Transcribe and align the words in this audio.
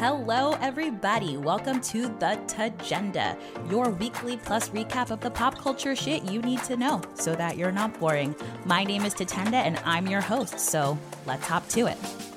Hello, 0.00 0.56
everybody. 0.62 1.36
Welcome 1.36 1.82
to 1.82 2.04
the 2.04 2.40
Tagenda, 2.46 3.36
your 3.70 3.90
weekly 3.90 4.38
plus 4.38 4.70
recap 4.70 5.10
of 5.10 5.20
the 5.20 5.30
pop 5.30 5.58
culture 5.58 5.94
shit 5.94 6.22
you 6.22 6.40
need 6.40 6.62
to 6.64 6.78
know 6.78 7.02
so 7.12 7.34
that 7.34 7.58
you're 7.58 7.70
not 7.70 8.00
boring. 8.00 8.34
My 8.64 8.82
name 8.82 9.04
is 9.04 9.14
Tatenda, 9.14 9.56
and 9.56 9.78
I'm 9.84 10.06
your 10.06 10.22
host, 10.22 10.58
so 10.58 10.96
let's 11.26 11.46
hop 11.46 11.68
to 11.68 11.86
it. 11.88 12.29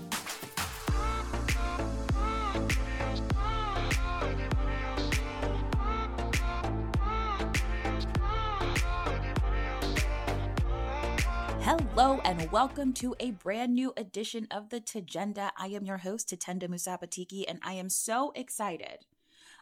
Welcome 12.53 12.93
to 12.93 13.15
a 13.19 13.31
brand 13.31 13.73
new 13.73 13.91
edition 13.97 14.47
of 14.51 14.69
the 14.69 14.79
Tagenda. 14.79 15.49
I 15.57 15.69
am 15.69 15.85
your 15.85 15.97
host, 15.97 16.29
Tatenda 16.29 16.67
Musapatiki, 16.67 17.45
and 17.47 17.57
I 17.63 17.73
am 17.73 17.89
so 17.89 18.31
excited 18.35 19.05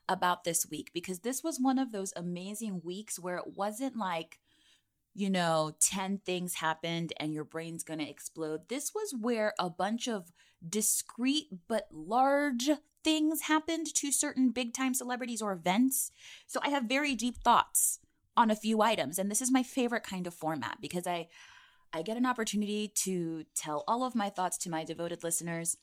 about 0.09 0.44
this 0.44 0.68
week 0.70 0.91
because 0.94 1.20
this 1.20 1.41
was 1.41 1.58
one 1.58 1.80
of 1.80 1.94
those 1.94 2.12
amazing 2.18 2.82
weeks 2.84 3.18
where 3.18 3.38
it 3.38 3.55
wasn't 3.55 3.96
like, 3.96 4.40
you 5.16 5.30
know, 5.30 5.72
10 5.80 6.20
things 6.26 6.55
happened 6.55 7.13
and 7.16 7.34
your 7.34 7.46
brain's 7.46 7.85
gonna 7.85 8.04
explode. 8.04 8.68
This 8.68 8.91
was 8.94 9.16
where 9.18 9.54
a 9.58 9.70
bunch 9.70 10.10
of 10.10 10.34
discrete 10.68 11.48
but 11.70 11.88
large 11.94 12.71
things 13.05 13.44
happened 13.44 13.88
to 13.96 14.12
certain 14.12 14.49
big 14.49 14.73
time 14.73 14.94
celebrities 14.94 15.41
or 15.41 15.54
events. 15.54 16.12
So 16.46 16.60
I 16.62 16.68
have 16.68 16.84
very 16.90 17.16
deep 17.16 17.38
thoughts 17.38 17.99
on 18.35 18.52
a 18.52 18.55
few 18.55 18.82
items, 18.82 19.18
and 19.18 19.32
this 19.32 19.41
is 19.41 19.49
my 19.49 19.63
favorite 19.63 20.04
kind 20.04 20.27
of 20.27 20.34
format 20.34 20.80
because 20.82 21.08
I 21.08 21.30
I 21.94 22.04
get 22.04 22.16
an 22.16 22.26
opportunity 22.26 22.88
to 23.04 23.44
tell 23.54 23.84
all 23.88 24.04
of 24.04 24.16
my 24.16 24.30
thoughts 24.30 24.58
to 24.59 24.70
my 24.70 24.86
devoted 24.86 25.23
listeners. 25.23 25.76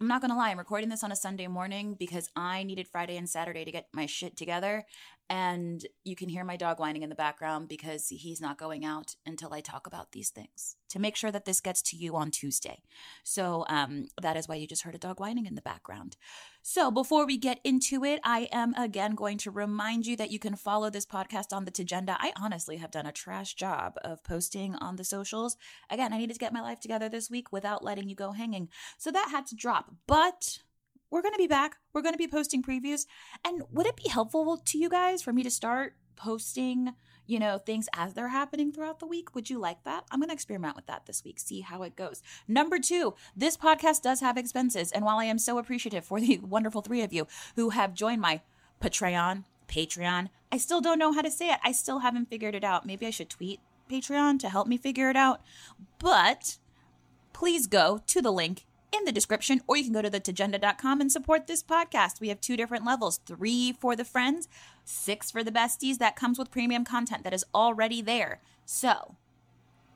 I'm 0.00 0.06
not 0.06 0.20
going 0.20 0.30
to 0.30 0.36
lie, 0.36 0.50
I'm 0.50 0.58
recording 0.58 0.88
this 0.88 1.02
on 1.02 1.10
a 1.10 1.16
Sunday 1.16 1.48
morning 1.48 1.96
because 1.98 2.30
I 2.36 2.62
needed 2.62 2.86
Friday 2.86 3.16
and 3.16 3.28
Saturday 3.28 3.64
to 3.64 3.72
get 3.72 3.88
my 3.92 4.06
shit 4.06 4.36
together. 4.36 4.84
And 5.30 5.84
you 6.04 6.16
can 6.16 6.28
hear 6.28 6.44
my 6.44 6.56
dog 6.56 6.80
whining 6.80 7.02
in 7.02 7.10
the 7.10 7.14
background 7.14 7.68
because 7.68 8.08
he's 8.08 8.40
not 8.40 8.58
going 8.58 8.84
out 8.84 9.16
until 9.26 9.52
I 9.52 9.60
talk 9.60 9.86
about 9.86 10.12
these 10.12 10.30
things 10.30 10.76
to 10.88 10.98
make 10.98 11.16
sure 11.16 11.30
that 11.30 11.44
this 11.44 11.60
gets 11.60 11.82
to 11.82 11.96
you 11.96 12.16
on 12.16 12.30
Tuesday. 12.30 12.82
So 13.24 13.66
um, 13.68 14.06
that 14.20 14.36
is 14.36 14.48
why 14.48 14.54
you 14.54 14.66
just 14.66 14.82
heard 14.82 14.94
a 14.94 14.98
dog 14.98 15.20
whining 15.20 15.44
in 15.44 15.54
the 15.54 15.60
background. 15.60 16.16
So 16.62 16.90
before 16.90 17.26
we 17.26 17.36
get 17.36 17.60
into 17.62 18.04
it, 18.04 18.20
I 18.24 18.48
am 18.52 18.74
again 18.74 19.14
going 19.14 19.38
to 19.38 19.50
remind 19.50 20.06
you 20.06 20.16
that 20.16 20.30
you 20.30 20.38
can 20.38 20.56
follow 20.56 20.88
this 20.88 21.06
podcast 21.06 21.52
on 21.52 21.66
the 21.66 21.70
Tagenda. 21.70 22.16
I 22.18 22.32
honestly 22.40 22.78
have 22.78 22.90
done 22.90 23.06
a 23.06 23.12
trash 23.12 23.54
job 23.54 23.94
of 24.02 24.24
posting 24.24 24.76
on 24.76 24.96
the 24.96 25.04
socials. 25.04 25.56
Again, 25.90 26.12
I 26.12 26.18
needed 26.18 26.34
to 26.34 26.40
get 26.40 26.52
my 26.52 26.62
life 26.62 26.80
together 26.80 27.08
this 27.08 27.30
week 27.30 27.52
without 27.52 27.84
letting 27.84 28.08
you 28.08 28.14
go 28.14 28.32
hanging. 28.32 28.68
So 28.96 29.10
that 29.10 29.28
had 29.30 29.46
to 29.48 29.56
drop. 29.56 29.94
But 30.06 30.60
we're 31.10 31.22
going 31.22 31.34
to 31.34 31.38
be 31.38 31.46
back. 31.46 31.76
We're 31.92 32.02
going 32.02 32.14
to 32.14 32.18
be 32.18 32.28
posting 32.28 32.62
previews. 32.62 33.06
And 33.44 33.62
would 33.72 33.86
it 33.86 33.96
be 33.96 34.08
helpful 34.08 34.56
to 34.56 34.78
you 34.78 34.88
guys 34.88 35.22
for 35.22 35.32
me 35.32 35.42
to 35.42 35.50
start 35.50 35.94
posting, 36.16 36.94
you 37.26 37.38
know, 37.38 37.58
things 37.58 37.88
as 37.94 38.14
they're 38.14 38.28
happening 38.28 38.72
throughout 38.72 39.00
the 39.00 39.06
week? 39.06 39.34
Would 39.34 39.48
you 39.48 39.58
like 39.58 39.84
that? 39.84 40.04
I'm 40.10 40.20
going 40.20 40.28
to 40.28 40.34
experiment 40.34 40.76
with 40.76 40.86
that 40.86 41.06
this 41.06 41.24
week, 41.24 41.38
see 41.38 41.60
how 41.60 41.82
it 41.82 41.96
goes. 41.96 42.22
Number 42.46 42.78
two, 42.78 43.14
this 43.36 43.56
podcast 43.56 44.02
does 44.02 44.20
have 44.20 44.36
expenses. 44.36 44.92
And 44.92 45.04
while 45.04 45.18
I 45.18 45.24
am 45.24 45.38
so 45.38 45.58
appreciative 45.58 46.04
for 46.04 46.20
the 46.20 46.38
wonderful 46.42 46.82
three 46.82 47.02
of 47.02 47.12
you 47.12 47.26
who 47.56 47.70
have 47.70 47.94
joined 47.94 48.20
my 48.20 48.42
Patreon, 48.82 49.44
Patreon, 49.68 50.28
I 50.50 50.58
still 50.58 50.80
don't 50.80 50.98
know 50.98 51.12
how 51.12 51.22
to 51.22 51.30
say 51.30 51.50
it. 51.50 51.58
I 51.62 51.72
still 51.72 52.00
haven't 52.00 52.30
figured 52.30 52.54
it 52.54 52.64
out. 52.64 52.86
Maybe 52.86 53.06
I 53.06 53.10
should 53.10 53.28
tweet 53.30 53.60
Patreon 53.90 54.38
to 54.40 54.48
help 54.48 54.66
me 54.66 54.76
figure 54.76 55.10
it 55.10 55.16
out. 55.16 55.40
But 55.98 56.58
please 57.32 57.66
go 57.66 58.00
to 58.06 58.22
the 58.22 58.32
link 58.32 58.64
in 58.92 59.04
the 59.04 59.12
description, 59.12 59.60
or 59.66 59.76
you 59.76 59.84
can 59.84 59.92
go 59.92 60.02
to 60.02 60.10
thetagenda.com 60.10 61.00
and 61.00 61.12
support 61.12 61.46
this 61.46 61.62
podcast. 61.62 62.20
We 62.20 62.28
have 62.28 62.40
two 62.40 62.56
different 62.56 62.84
levels 62.84 63.20
three 63.26 63.72
for 63.72 63.94
the 63.94 64.04
friends, 64.04 64.48
six 64.84 65.30
for 65.30 65.44
the 65.44 65.52
besties. 65.52 65.98
That 65.98 66.16
comes 66.16 66.38
with 66.38 66.50
premium 66.50 66.84
content 66.84 67.24
that 67.24 67.34
is 67.34 67.44
already 67.54 68.02
there. 68.02 68.40
So, 68.64 69.16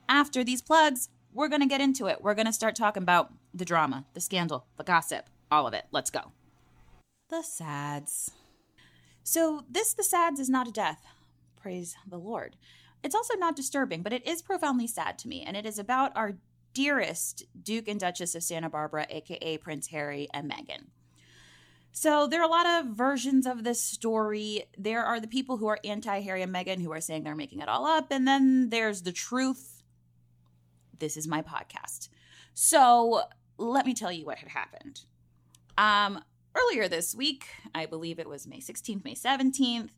after 0.08 0.44
these 0.44 0.62
plugs, 0.62 1.08
we're 1.32 1.48
going 1.48 1.62
to 1.62 1.66
get 1.66 1.80
into 1.80 2.06
it. 2.06 2.22
We're 2.22 2.34
going 2.34 2.46
to 2.46 2.52
start 2.52 2.76
talking 2.76 3.02
about 3.02 3.32
the 3.54 3.64
drama, 3.64 4.04
the 4.14 4.20
scandal, 4.20 4.66
the 4.76 4.84
gossip, 4.84 5.28
all 5.50 5.66
of 5.66 5.74
it. 5.74 5.86
Let's 5.90 6.10
go. 6.10 6.32
The 7.30 7.42
sads. 7.42 8.30
So, 9.24 9.64
this, 9.70 9.94
the 9.94 10.04
sads, 10.04 10.40
is 10.40 10.50
not 10.50 10.68
a 10.68 10.72
death. 10.72 11.02
Praise 11.60 11.96
the 12.08 12.18
Lord. 12.18 12.56
It's 13.02 13.14
also 13.14 13.34
not 13.36 13.56
disturbing, 13.56 14.02
but 14.02 14.12
it 14.12 14.26
is 14.26 14.42
profoundly 14.42 14.86
sad 14.86 15.18
to 15.18 15.28
me, 15.28 15.42
and 15.42 15.56
it 15.56 15.66
is 15.66 15.78
about 15.78 16.16
our 16.16 16.34
dearest 16.74 17.44
Duke 17.60 17.88
and 17.88 18.00
Duchess 18.00 18.34
of 18.34 18.42
Santa 18.42 18.70
Barbara, 18.70 19.06
aka 19.08 19.58
Prince 19.58 19.88
Harry 19.88 20.28
and 20.32 20.50
Meghan. 20.50 20.86
So 21.92 22.26
there 22.26 22.40
are 22.40 22.44
a 22.44 22.48
lot 22.48 22.66
of 22.66 22.96
versions 22.96 23.46
of 23.46 23.64
this 23.64 23.82
story. 23.82 24.64
There 24.78 25.04
are 25.04 25.20
the 25.20 25.28
people 25.28 25.58
who 25.58 25.66
are 25.66 25.78
anti 25.84 26.20
Harry 26.20 26.42
and 26.42 26.54
Meghan 26.54 26.80
who 26.80 26.92
are 26.92 27.00
saying 27.00 27.24
they're 27.24 27.34
making 27.34 27.60
it 27.60 27.68
all 27.68 27.86
up, 27.86 28.10
and 28.10 28.26
then 28.26 28.70
there's 28.70 29.02
the 29.02 29.12
truth. 29.12 29.82
This 30.98 31.16
is 31.16 31.28
my 31.28 31.42
podcast. 31.42 32.08
So 32.54 33.22
let 33.58 33.86
me 33.86 33.94
tell 33.94 34.12
you 34.12 34.24
what 34.24 34.38
had 34.38 34.48
happened. 34.48 35.02
Um, 35.76 36.22
earlier 36.54 36.88
this 36.88 37.14
week, 37.14 37.46
I 37.74 37.86
believe 37.86 38.18
it 38.18 38.28
was 38.28 38.46
May 38.46 38.60
16th, 38.60 39.04
May 39.04 39.14
17th, 39.14 39.90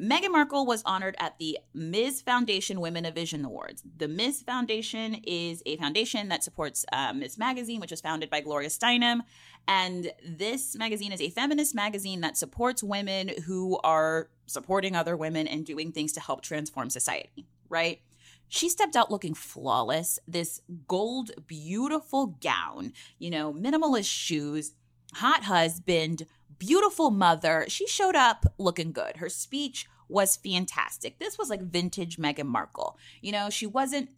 Meghan 0.00 0.30
Markle 0.30 0.64
was 0.64 0.82
honored 0.86 1.16
at 1.18 1.38
the 1.38 1.58
Ms. 1.74 2.22
Foundation 2.22 2.80
Women 2.80 3.04
of 3.04 3.14
Vision 3.14 3.44
Awards. 3.44 3.82
The 3.96 4.06
Ms. 4.06 4.42
Foundation 4.42 5.14
is 5.24 5.60
a 5.66 5.76
foundation 5.76 6.28
that 6.28 6.44
supports 6.44 6.84
uh, 6.92 7.12
Ms. 7.12 7.36
Magazine, 7.36 7.80
which 7.80 7.90
was 7.90 8.00
founded 8.00 8.30
by 8.30 8.40
Gloria 8.40 8.68
Steinem. 8.68 9.22
And 9.66 10.12
this 10.24 10.76
magazine 10.76 11.10
is 11.10 11.20
a 11.20 11.30
feminist 11.30 11.74
magazine 11.74 12.20
that 12.20 12.36
supports 12.36 12.80
women 12.80 13.32
who 13.46 13.80
are 13.82 14.30
supporting 14.46 14.94
other 14.94 15.16
women 15.16 15.48
and 15.48 15.66
doing 15.66 15.90
things 15.90 16.12
to 16.12 16.20
help 16.20 16.42
transform 16.42 16.90
society, 16.90 17.48
right? 17.68 18.00
She 18.46 18.68
stepped 18.68 18.94
out 18.94 19.10
looking 19.10 19.34
flawless. 19.34 20.20
This 20.28 20.62
gold, 20.86 21.32
beautiful 21.48 22.38
gown, 22.40 22.92
you 23.18 23.30
know, 23.30 23.52
minimalist 23.52 24.08
shoes, 24.08 24.74
hot 25.14 25.44
husband, 25.44 26.24
beautiful 26.58 27.10
mother. 27.10 27.64
She 27.68 27.86
showed 27.86 28.16
up 28.16 28.46
looking 28.58 28.92
good. 28.92 29.18
Her 29.18 29.28
speech 29.28 29.86
was 30.08 30.36
fantastic. 30.36 31.18
This 31.18 31.38
was 31.38 31.50
like 31.50 31.62
vintage 31.62 32.16
Meghan 32.16 32.46
Markle. 32.46 32.98
You 33.20 33.32
know, 33.32 33.50
she 33.50 33.66
wasn't 33.66 34.10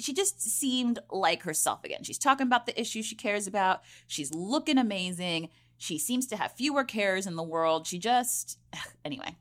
she 0.00 0.12
just 0.12 0.40
seemed 0.40 1.00
like 1.10 1.42
herself 1.42 1.84
again. 1.84 2.04
She's 2.04 2.18
talking 2.18 2.46
about 2.46 2.66
the 2.66 2.80
issues 2.80 3.04
she 3.04 3.16
cares 3.16 3.48
about. 3.48 3.82
She's 4.06 4.32
looking 4.32 4.78
amazing. 4.78 5.48
She 5.76 5.98
seems 5.98 6.26
to 6.28 6.36
have 6.36 6.52
fewer 6.52 6.84
cares 6.84 7.26
in 7.26 7.36
the 7.36 7.42
world. 7.42 7.86
She 7.86 7.98
just 7.98 8.58
anyway. 9.04 9.36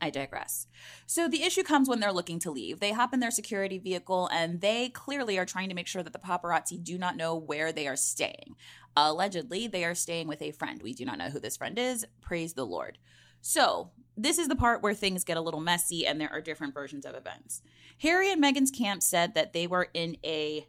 I 0.00 0.10
digress. 0.10 0.66
So 1.06 1.28
the 1.28 1.42
issue 1.42 1.62
comes 1.62 1.88
when 1.88 2.00
they're 2.00 2.12
looking 2.12 2.38
to 2.40 2.50
leave. 2.50 2.80
They 2.80 2.92
hop 2.92 3.12
in 3.12 3.20
their 3.20 3.30
security 3.30 3.78
vehicle 3.78 4.28
and 4.32 4.60
they 4.60 4.90
clearly 4.90 5.38
are 5.38 5.44
trying 5.44 5.68
to 5.68 5.74
make 5.74 5.88
sure 5.88 6.02
that 6.02 6.12
the 6.12 6.18
paparazzi 6.18 6.82
do 6.82 6.98
not 6.98 7.16
know 7.16 7.34
where 7.34 7.72
they 7.72 7.88
are 7.88 7.96
staying. 7.96 8.54
Allegedly, 8.96 9.66
they 9.66 9.84
are 9.84 9.94
staying 9.94 10.28
with 10.28 10.42
a 10.42 10.52
friend. 10.52 10.82
We 10.82 10.94
do 10.94 11.04
not 11.04 11.18
know 11.18 11.30
who 11.30 11.40
this 11.40 11.56
friend 11.56 11.78
is. 11.78 12.06
Praise 12.20 12.54
the 12.54 12.66
Lord. 12.66 12.98
So, 13.40 13.90
this 14.16 14.38
is 14.38 14.48
the 14.48 14.56
part 14.56 14.82
where 14.82 14.94
things 14.94 15.22
get 15.22 15.36
a 15.36 15.40
little 15.40 15.60
messy 15.60 16.04
and 16.04 16.20
there 16.20 16.32
are 16.32 16.40
different 16.40 16.74
versions 16.74 17.06
of 17.06 17.14
events. 17.14 17.62
Harry 17.98 18.32
and 18.32 18.42
Meghan's 18.42 18.72
camp 18.72 19.00
said 19.00 19.34
that 19.34 19.52
they 19.52 19.66
were 19.66 19.88
in 19.94 20.16
a 20.24 20.66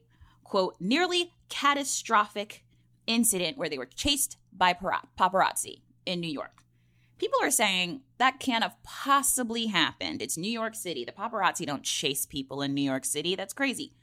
quote, 0.50 0.76
nearly 0.80 1.34
catastrophic 1.48 2.64
incident 3.06 3.58
where 3.58 3.70
they 3.70 3.78
were 3.78 3.86
chased 3.86 4.38
by 4.52 4.74
paparazzi 4.74 5.82
in 6.06 6.20
New 6.20 6.30
York. 6.30 6.64
People 7.20 7.40
are 7.42 7.52
saying 7.52 8.02
that 8.18 8.40
can't 8.40 8.64
have 8.64 8.82
possibly 8.84 9.68
happened. 9.68 10.22
It's 10.22 10.38
New 10.38 10.52
York 10.52 10.74
City. 10.74 11.06
The 11.06 11.12
paparazzi 11.12 11.66
don't 11.66 11.84
chase 11.84 12.26
people 12.26 12.62
in 12.62 12.74
New 12.74 12.82
York 12.82 13.06
City. 13.06 13.36
That's 13.36 13.54
crazy. 13.54 13.94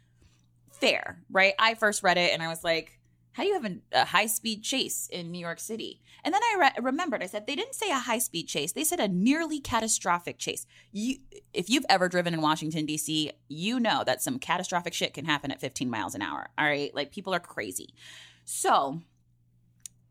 Fair, 0.71 1.23
right? 1.31 1.55
I 1.59 1.75
first 1.75 2.03
read 2.03 2.19
it 2.19 2.33
and 2.33 2.43
I 2.43 2.49
was 2.49 2.63
like, 2.63 3.01
how 3.33 3.43
do 3.43 3.49
you 3.51 3.61
have 3.61 3.71
a, 3.93 4.05
high 4.07 4.27
speed 4.27 4.63
chase 4.63 5.09
in 5.13 5.31
New 5.31 5.39
York 5.39 5.61
City? 5.61 6.01
And 6.25 6.33
then 6.33 6.43
I 6.43 6.57
re- 6.59 6.83
remembered, 6.83 7.23
I 7.23 7.27
said, 7.27 7.47
they 7.47 7.55
didn't 7.55 7.75
say 7.75 7.91
a 7.91 7.99
high 7.99 8.19
speed 8.19 8.49
chase. 8.49 8.73
They 8.73 8.85
said 8.85 8.99
a 8.99 9.09
nearly 9.09 9.61
catastrophic 9.61 10.39
chase. 10.39 10.67
You, 10.91 11.17
if 11.53 11.69
you've 11.69 11.85
ever 11.91 12.09
driven 12.09 12.33
in 12.33 12.41
Washington, 12.41 12.87
D.C., 12.87 13.31
you 13.49 13.79
know 13.79 14.05
that 14.07 14.23
some 14.23 14.39
catastrophic 14.39 14.95
shit 14.95 15.13
can 15.13 15.27
happen 15.27 15.51
at 15.51 15.61
15 15.61 15.91
miles 15.91 16.15
an 16.15 16.23
hour. 16.23 16.49
All 16.57 16.67
right. 16.67 16.95
Like 16.95 17.13
people 17.13 17.35
are 17.35 17.41
crazy. 17.41 17.93
So 18.47 19.03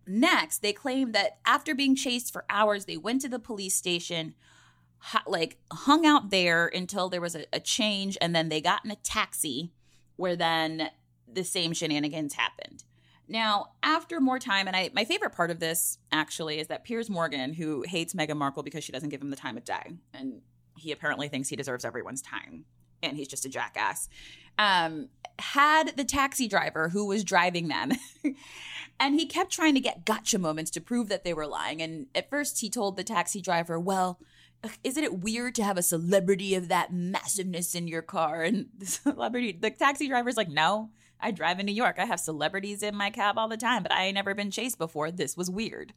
Next, 0.08 0.62
they 0.62 0.74
claim 0.74 1.12
that 1.14 1.40
after 1.46 1.74
being 1.74 1.96
chased 1.96 2.32
for 2.32 2.46
hours, 2.50 2.86
they 2.86 2.98
went 2.98 3.22
to 3.22 3.30
the 3.30 3.40
police 3.40 3.76
station, 3.76 4.36
like 5.26 5.58
hung 5.72 6.06
out 6.06 6.30
there 6.30 6.68
until 6.68 7.10
there 7.10 7.22
was 7.22 7.36
a, 7.36 7.46
a 7.52 7.60
change, 7.60 8.18
and 8.22 8.36
then 8.36 8.50
they 8.50 8.62
got 8.62 8.86
in 8.86 8.92
a 8.92 8.96
taxi 8.98 9.72
where 10.16 10.36
then 10.36 10.90
the 11.32 11.44
same 11.44 11.74
shenanigans 11.74 12.34
happened. 12.34 12.84
Now, 13.28 13.72
after 13.82 14.22
more 14.22 14.38
time, 14.38 14.68
and 14.68 14.76
I, 14.76 14.92
my 14.94 15.04
favorite 15.04 15.34
part 15.34 15.50
of 15.50 15.60
this 15.60 15.98
actually 16.12 16.60
is 16.60 16.68
that 16.68 16.84
Piers 16.84 17.10
Morgan, 17.10 17.54
who 17.54 17.84
hates 17.88 18.14
Meghan 18.14 18.38
Markle 18.38 18.62
because 18.62 18.84
she 18.84 18.92
doesn't 18.92 19.10
give 19.10 19.22
him 19.22 19.32
the 19.32 19.36
time 19.36 19.58
of 19.58 19.66
day, 19.66 19.94
and 20.14 20.42
he 20.78 20.92
apparently 20.92 21.28
thinks 21.28 21.50
he 21.50 21.56
deserves 21.56 21.84
everyone's 21.84 22.22
time, 22.22 22.66
and 23.02 23.18
he's 23.18 23.28
just 23.28 23.46
a 23.46 23.50
jackass. 23.50 24.10
Um, 24.60 25.10
had 25.40 25.98
the 25.98 26.04
taxi 26.04 26.48
driver 26.48 26.90
who 26.90 27.08
was 27.08 27.24
driving 27.24 27.68
them. 27.68 27.92
and 29.00 29.20
he 29.20 29.26
kept 29.26 29.52
trying 29.52 29.74
to 29.74 29.80
get 29.80 30.06
gotcha 30.06 30.40
moments 30.40 30.72
to 30.72 30.82
prove 30.82 31.10
that 31.10 31.24
they 31.24 31.34
were 31.34 31.48
lying. 31.48 31.82
And 31.82 32.08
at 32.16 32.30
first, 32.30 32.62
he 32.62 32.70
told 32.70 32.96
the 32.96 33.04
taxi 33.04 33.42
driver, 33.42 33.80
Well, 33.80 34.20
isn't 34.84 35.04
it 35.04 35.20
weird 35.20 35.56
to 35.56 35.64
have 35.64 35.78
a 35.78 35.84
celebrity 35.84 36.56
of 36.56 36.70
that 36.70 36.94
massiveness 36.94 37.76
in 37.76 37.88
your 37.88 38.02
car? 38.02 38.44
And 38.44 38.68
the 38.78 38.86
celebrity, 38.86 39.58
the 39.60 39.72
taxi 39.72 40.08
driver's 40.08 40.38
like, 40.38 40.50
No, 40.50 40.92
I 41.20 41.32
drive 41.32 41.60
in 41.60 41.66
New 41.66 41.74
York. 41.74 41.98
I 42.00 42.06
have 42.06 42.20
celebrities 42.20 42.84
in 42.84 42.96
my 42.96 43.10
cab 43.10 43.38
all 43.38 43.48
the 43.48 43.58
time, 43.58 43.84
but 43.84 43.92
I 43.92 44.06
ain't 44.06 44.16
never 44.16 44.34
been 44.34 44.52
chased 44.52 44.78
before. 44.78 45.12
This 45.12 45.36
was 45.36 45.50
weird. 45.50 45.94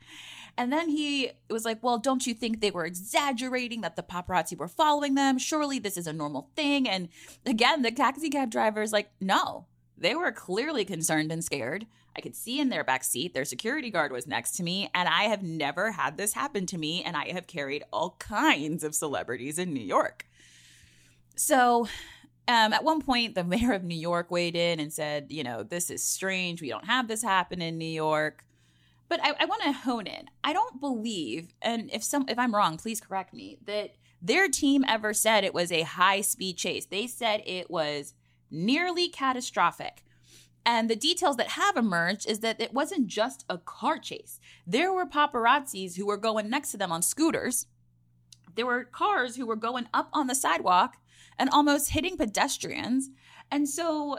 And 0.57 0.73
then 0.73 0.89
he 0.89 1.31
was 1.49 1.65
like, 1.65 1.83
Well, 1.83 1.99
don't 1.99 2.27
you 2.27 2.35
think 2.35 2.61
they 2.61 2.73
were 2.73 2.85
exaggerating 2.85 3.83
that 3.83 3.95
the 3.95 4.03
paparazzi 4.03 4.57
were 4.57 4.69
following 4.69 5.15
them? 5.15 5.39
Surely 5.39 5.79
this 5.79 5.97
is 5.97 6.09
a 6.09 6.13
normal 6.13 6.51
thing. 6.57 6.89
And 6.89 7.09
again, 7.47 7.83
the 7.83 7.93
taxi 7.93 8.29
cab 8.29 8.51
driver's 8.51 8.93
like, 8.93 9.11
No, 9.21 9.67
they 9.97 10.17
were 10.17 10.33
clearly 10.33 10.85
concerned 10.85 11.31
and 11.31 11.45
scared. 11.45 11.87
I 12.17 12.21
could 12.21 12.35
see 12.35 12.61
in 12.61 12.69
their 12.69 12.85
back 12.85 13.05
seat 13.05 13.35
their 13.35 13.45
security 13.45 13.91
guard 13.91 14.13
was 14.13 14.27
next 14.27 14.53
to 14.57 14.63
me, 14.63 14.91
and 14.95 15.09
I 15.09 15.25
have 15.25 15.43
never 15.43 15.93
had 15.93 16.17
this 16.17 16.33
happen 16.33 16.67
to 16.67 16.79
me, 16.79 17.03
and 17.05 17.17
I 17.17 17.33
have 17.33 17.47
carried 17.47 17.85
all 17.93 18.17
kinds 18.19 18.83
of 18.83 18.95
celebrities 18.95 19.59
in 19.59 19.73
New 19.73 19.85
York. 19.85 20.27
So 21.37 21.87
um, 22.49 22.73
at 22.73 22.83
one 22.83 23.03
point, 23.03 23.35
the 23.35 23.45
mayor 23.45 23.73
of 23.73 23.85
New 23.85 23.95
York 23.95 24.31
weighed 24.31 24.57
in 24.57 24.81
and 24.81 24.93
said, 24.93 25.27
you 25.31 25.45
know, 25.45 25.63
this 25.63 25.91
is 25.91 26.03
strange. 26.03 26.61
We 26.61 26.71
don't 26.71 26.87
have 26.87 27.07
this 27.07 27.23
happen 27.23 27.63
in 27.63 27.79
New 27.79 27.85
York. 27.85 28.45
But 29.09 29.21
I, 29.23 29.33
I 29.41 29.45
want 29.47 29.63
to 29.63 29.73
hone 29.73 30.07
in. 30.07 30.29
I 30.45 30.53
don't 30.53 30.81
believe, 30.81 31.55
and 31.63 31.91
if 31.93 32.05
some 32.05 32.27
if 32.29 32.39
I'm 32.39 32.55
wrong, 32.55 32.77
please 32.77 33.01
correct 33.01 33.33
me, 33.33 33.59
that 33.65 33.95
their 34.21 34.49
team 34.49 34.85
ever 34.87 35.15
said 35.15 35.45
it 35.45 35.55
was 35.55 35.73
a 35.73 35.83
high 35.83 36.21
speed 36.21 36.59
chase. 36.59 36.85
They 36.87 37.07
said 37.07 37.43
it 37.47 37.71
was 37.71 38.15
nearly 38.51 39.09
catastrophic. 39.09 40.05
And 40.71 40.91
the 40.91 40.97
details 40.97 41.37
that 41.37 41.49
have 41.49 41.79
emerged 41.79 42.29
is 42.29 42.41
that 42.41 42.61
it 42.61 42.75
wasn't 42.75 43.07
just 43.07 43.47
a 43.49 43.57
car 43.57 43.99
chase. 43.99 44.39
There 44.67 44.93
were 44.93 45.07
paparazzis 45.07 45.97
who 45.97 46.05
were 46.05 46.19
going 46.19 46.51
next 46.51 46.73
to 46.73 46.77
them 46.77 46.93
on 46.93 47.01
scooters. 47.01 47.65
There 48.55 48.67
were 48.67 48.85
cars 48.85 49.37
who 49.37 49.47
were 49.47 49.57
going 49.57 49.89
up 49.95 50.11
on 50.13 50.27
the 50.27 50.35
sidewalk 50.35 50.99
and 51.39 51.49
almost 51.49 51.93
hitting 51.93 52.19
pedestrians. 52.19 53.09
And 53.51 53.67
so 53.67 54.19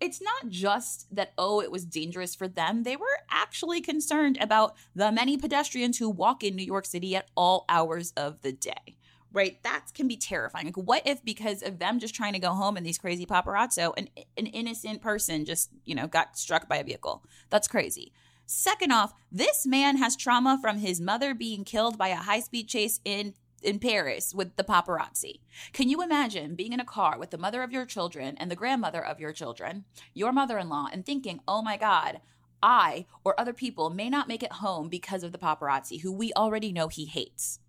it's 0.00 0.22
not 0.22 0.48
just 0.48 1.14
that, 1.14 1.34
oh, 1.36 1.60
it 1.60 1.70
was 1.70 1.84
dangerous 1.84 2.34
for 2.34 2.48
them. 2.48 2.84
They 2.84 2.96
were 2.96 3.18
actually 3.30 3.82
concerned 3.82 4.38
about 4.40 4.74
the 4.94 5.12
many 5.12 5.36
pedestrians 5.36 5.98
who 5.98 6.08
walk 6.08 6.42
in 6.42 6.56
New 6.56 6.64
York 6.64 6.86
City 6.86 7.14
at 7.16 7.28
all 7.36 7.66
hours 7.68 8.14
of 8.16 8.40
the 8.40 8.52
day. 8.52 8.96
Right? 9.32 9.62
That 9.62 9.86
can 9.94 10.08
be 10.08 10.16
terrifying. 10.16 10.66
Like, 10.66 10.76
what 10.76 11.06
if 11.06 11.24
because 11.24 11.62
of 11.62 11.78
them 11.78 11.98
just 11.98 12.14
trying 12.14 12.34
to 12.34 12.38
go 12.38 12.50
home 12.50 12.76
and 12.76 12.84
these 12.84 12.98
crazy 12.98 13.24
paparazzo, 13.24 13.92
an, 13.96 14.08
an 14.36 14.46
innocent 14.46 15.00
person 15.00 15.44
just, 15.44 15.70
you 15.84 15.94
know, 15.94 16.06
got 16.06 16.36
struck 16.36 16.68
by 16.68 16.76
a 16.76 16.84
vehicle? 16.84 17.24
That's 17.48 17.68
crazy. 17.68 18.12
Second 18.46 18.92
off, 18.92 19.14
this 19.30 19.66
man 19.66 19.96
has 19.96 20.16
trauma 20.16 20.58
from 20.60 20.78
his 20.78 21.00
mother 21.00 21.32
being 21.32 21.64
killed 21.64 21.96
by 21.96 22.08
a 22.08 22.16
high 22.16 22.40
speed 22.40 22.68
chase 22.68 23.00
in 23.04 23.34
in 23.62 23.78
Paris 23.78 24.34
with 24.34 24.56
the 24.56 24.64
paparazzi. 24.64 25.40
Can 25.72 25.88
you 25.88 26.02
imagine 26.02 26.56
being 26.56 26.72
in 26.72 26.80
a 26.80 26.84
car 26.84 27.16
with 27.18 27.30
the 27.30 27.38
mother 27.38 27.62
of 27.62 27.72
your 27.72 27.86
children 27.86 28.36
and 28.38 28.50
the 28.50 28.56
grandmother 28.56 29.04
of 29.04 29.20
your 29.20 29.32
children, 29.32 29.84
your 30.14 30.32
mother 30.32 30.58
in 30.58 30.68
law, 30.68 30.88
and 30.92 31.06
thinking, 31.06 31.40
oh 31.46 31.62
my 31.62 31.76
God, 31.76 32.20
I 32.62 33.06
or 33.24 33.38
other 33.38 33.52
people 33.52 33.90
may 33.90 34.10
not 34.10 34.28
make 34.28 34.42
it 34.42 34.54
home 34.54 34.88
because 34.88 35.22
of 35.22 35.32
the 35.32 35.38
paparazzi, 35.38 36.00
who 36.00 36.12
we 36.12 36.32
already 36.34 36.72
know 36.72 36.88
he 36.88 37.06
hates? 37.06 37.60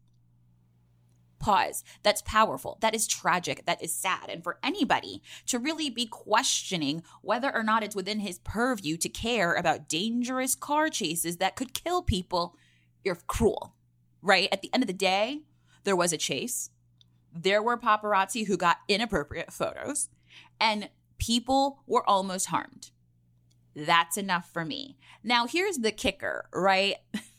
Pause. 1.43 1.83
That's 2.03 2.21
powerful. 2.21 2.77
That 2.79 2.95
is 2.95 3.05
tragic. 3.05 3.65
That 3.65 3.83
is 3.83 3.93
sad. 3.93 4.29
And 4.29 4.41
for 4.41 4.59
anybody 4.63 5.21
to 5.47 5.59
really 5.59 5.89
be 5.89 6.05
questioning 6.05 7.03
whether 7.21 7.53
or 7.53 7.63
not 7.63 7.83
it's 7.83 7.97
within 7.97 8.21
his 8.21 8.39
purview 8.39 8.95
to 8.95 9.09
care 9.09 9.53
about 9.53 9.89
dangerous 9.89 10.55
car 10.55 10.87
chases 10.87 11.37
that 11.37 11.57
could 11.57 11.73
kill 11.73 12.01
people, 12.01 12.55
you're 13.03 13.17
cruel, 13.27 13.75
right? 14.21 14.47
At 14.53 14.61
the 14.61 14.73
end 14.73 14.83
of 14.83 14.87
the 14.87 14.93
day, 14.93 15.41
there 15.83 15.97
was 15.97 16.13
a 16.13 16.17
chase. 16.17 16.69
There 17.33 17.61
were 17.61 17.77
paparazzi 17.77 18.47
who 18.47 18.55
got 18.55 18.77
inappropriate 18.87 19.51
photos, 19.51 20.07
and 20.61 20.87
people 21.17 21.83
were 21.85 22.09
almost 22.09 22.45
harmed. 22.47 22.91
That's 23.75 24.15
enough 24.15 24.49
for 24.53 24.63
me. 24.63 24.97
Now, 25.25 25.45
here's 25.45 25.79
the 25.79 25.91
kicker, 25.91 26.47
right? 26.53 26.95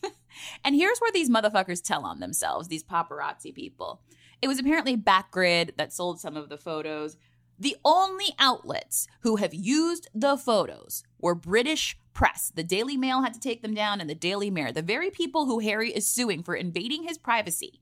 and 0.65 0.75
here's 0.75 0.99
where 0.99 1.13
these 1.13 1.31
motherfuckers 1.31 1.83
tell 1.83 2.05
on 2.05 2.21
themselves, 2.21 2.69
these 2.69 2.85
paparazzi 2.85 3.55
people. 3.55 4.03
It 4.43 4.49
was 4.49 4.59
apparently 4.59 4.97
Backgrid 4.97 5.77
that 5.77 5.93
sold 5.93 6.21
some 6.21 6.37
of 6.37 6.49
the 6.49 6.59
photos. 6.59 7.17
The 7.59 7.77
only 7.85 8.35
outlets 8.39 9.07
who 9.21 9.37
have 9.37 9.55
used 9.55 10.09
the 10.15 10.37
photos 10.37 11.05
were 11.19 11.35
British 11.35 11.97
press. 12.13 12.53
The 12.55 12.65
Daily 12.65 12.97
Mail 12.97 13.23
had 13.23 13.35
to 13.35 13.41
take 13.41 13.63
them 13.63 13.75
down, 13.75 14.01
and 14.01 14.11
the 14.11 14.15
Daily 14.15 14.51
Mirror, 14.51 14.73
the 14.73 14.83
very 14.83 15.11
people 15.11 15.47
who 15.47 15.61
Harry 15.61 15.91
is 15.91 16.07
suing 16.07 16.43
for 16.43 16.55
invading 16.55 17.05
his 17.05 17.19
privacy 17.19 17.81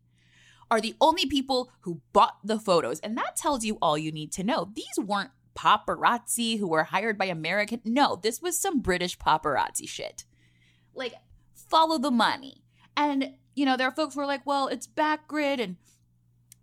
are 0.70 0.80
the 0.80 0.94
only 1.00 1.26
people 1.26 1.70
who 1.80 2.00
bought 2.12 2.38
the 2.42 2.58
photos. 2.58 2.98
And 3.00 3.16
that 3.18 3.36
tells 3.36 3.64
you 3.64 3.76
all 3.82 3.98
you 3.98 4.10
need 4.10 4.32
to 4.32 4.44
know. 4.44 4.70
These 4.74 4.98
weren't 4.98 5.30
paparazzi 5.54 6.58
who 6.58 6.68
were 6.68 6.84
hired 6.84 7.18
by 7.18 7.26
American. 7.26 7.80
No, 7.84 8.18
this 8.22 8.40
was 8.40 8.58
some 8.58 8.80
British 8.80 9.18
paparazzi 9.18 9.86
shit. 9.86 10.24
Like, 10.94 11.14
follow 11.72 11.98
the 11.98 12.10
money. 12.10 12.62
And, 12.96 13.32
you 13.54 13.64
know, 13.64 13.76
there 13.76 13.88
are 13.88 13.94
folks 13.94 14.14
who 14.14 14.20
are 14.20 14.26
like, 14.26 14.46
well, 14.46 14.68
it's 14.68 14.86
Backgrid 14.86 15.58
and 15.58 15.76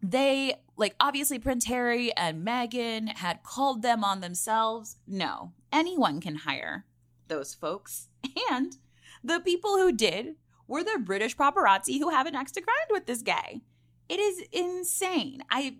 they, 0.02 0.54
like, 0.78 0.96
obviously 1.00 1.40
Prince 1.40 1.66
Harry 1.66 2.16
and 2.16 2.46
Meghan 2.48 3.18
had 3.18 3.44
called 3.44 3.82
them 3.82 4.04
on 4.04 4.22
themselves. 4.22 4.98
No, 5.08 5.52
anyone 5.74 6.22
can 6.22 6.36
hire 6.36 6.86
those 7.28 7.54
folks. 7.54 8.08
And 8.52 8.78
the 9.24 9.40
people 9.40 9.78
who 9.78 9.92
did 9.92 10.36
were 10.68 10.84
the 10.84 11.00
British 11.04 11.36
paparazzi 11.36 12.00
who 12.00 12.10
have 12.10 12.28
an 12.28 12.36
axe 12.36 12.52
to 12.54 12.62
grind 12.62 12.90
with 12.90 13.06
this 13.06 13.22
guy. 13.22 13.62
It 14.08 14.20
is 14.20 14.44
insane. 14.52 15.44
I 15.50 15.78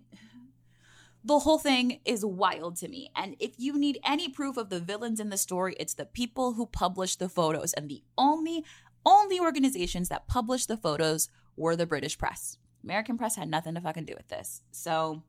the 1.22 1.40
whole 1.40 1.58
thing 1.58 2.00
is 2.04 2.24
wild 2.24 2.76
to 2.76 2.88
me. 2.88 3.10
And 3.14 3.36
if 3.38 3.52
you 3.58 3.78
need 3.78 3.98
any 4.04 4.28
proof 4.28 4.56
of 4.56 4.70
the 4.70 4.80
villains 4.80 5.20
in 5.20 5.28
the 5.28 5.36
story, 5.36 5.76
it's 5.78 5.94
the 5.94 6.06
people 6.06 6.54
who 6.54 6.66
published 6.66 7.18
the 7.18 7.28
photos. 7.28 7.72
And 7.74 7.88
the 7.88 8.02
only 8.16 8.64
only 9.04 9.40
organizations 9.40 10.08
that 10.08 10.28
published 10.28 10.68
the 10.68 10.76
photos 10.76 11.28
were 11.56 11.76
the 11.76 11.86
British 11.86 12.18
press. 12.18 12.58
American 12.82 13.18
press 13.18 13.36
had 13.36 13.48
nothing 13.48 13.74
to 13.74 13.80
fucking 13.80 14.04
do 14.04 14.14
with 14.16 14.28
this. 14.28 14.62
So 14.70 15.22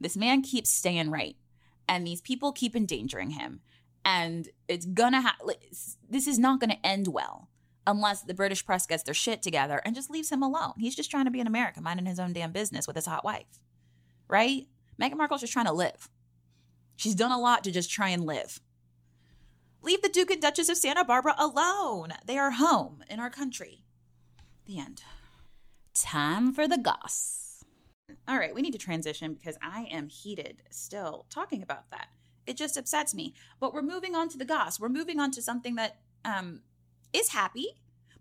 this 0.00 0.16
man 0.16 0.42
keeps 0.42 0.70
staying 0.70 1.10
right. 1.10 1.36
And 1.88 2.06
these 2.06 2.20
people 2.20 2.52
keep 2.52 2.76
endangering 2.76 3.30
him. 3.30 3.60
And 4.04 4.48
it's 4.68 4.86
gonna 4.86 5.20
have, 5.20 5.36
this 6.08 6.26
is 6.26 6.38
not 6.38 6.60
gonna 6.60 6.78
end 6.84 7.08
well 7.08 7.48
unless 7.86 8.22
the 8.22 8.34
British 8.34 8.64
press 8.64 8.86
gets 8.86 9.02
their 9.02 9.14
shit 9.14 9.42
together 9.42 9.80
and 9.84 9.94
just 9.94 10.10
leaves 10.10 10.30
him 10.30 10.42
alone. 10.42 10.74
He's 10.78 10.94
just 10.94 11.10
trying 11.10 11.24
to 11.24 11.30
be 11.30 11.40
an 11.40 11.46
American, 11.46 11.82
minding 11.82 12.06
his 12.06 12.20
own 12.20 12.32
damn 12.34 12.52
business 12.52 12.86
with 12.86 12.96
his 12.96 13.06
hot 13.06 13.24
wife, 13.24 13.46
right? 14.28 14.66
Meghan 15.00 15.16
Markle's 15.16 15.40
just 15.40 15.52
trying 15.52 15.66
to 15.66 15.72
live. 15.72 16.10
She's 16.96 17.14
done 17.14 17.32
a 17.32 17.38
lot 17.38 17.64
to 17.64 17.70
just 17.70 17.90
try 17.90 18.10
and 18.10 18.24
live. 18.26 18.60
Leave 19.82 20.02
the 20.02 20.08
Duke 20.08 20.30
and 20.30 20.42
Duchess 20.42 20.68
of 20.68 20.76
Santa 20.76 21.04
Barbara 21.04 21.34
alone. 21.38 22.12
They 22.26 22.36
are 22.36 22.50
home 22.52 23.02
in 23.08 23.20
our 23.20 23.30
country. 23.30 23.84
The 24.66 24.78
end. 24.78 25.02
Time 25.94 26.52
for 26.52 26.66
the 26.66 26.78
goss. 26.78 27.64
All 28.26 28.38
right, 28.38 28.54
we 28.54 28.62
need 28.62 28.72
to 28.72 28.78
transition 28.78 29.34
because 29.34 29.56
I 29.62 29.86
am 29.90 30.08
heated 30.08 30.62
still 30.70 31.26
talking 31.30 31.62
about 31.62 31.90
that. 31.90 32.08
It 32.46 32.56
just 32.56 32.76
upsets 32.76 33.14
me. 33.14 33.34
But 33.60 33.72
we're 33.72 33.82
moving 33.82 34.14
on 34.14 34.28
to 34.30 34.38
the 34.38 34.44
goss. 34.44 34.80
We're 34.80 34.88
moving 34.88 35.20
on 35.20 35.30
to 35.32 35.42
something 35.42 35.76
that 35.76 35.98
um, 36.24 36.60
is 37.12 37.30
happy, 37.30 37.68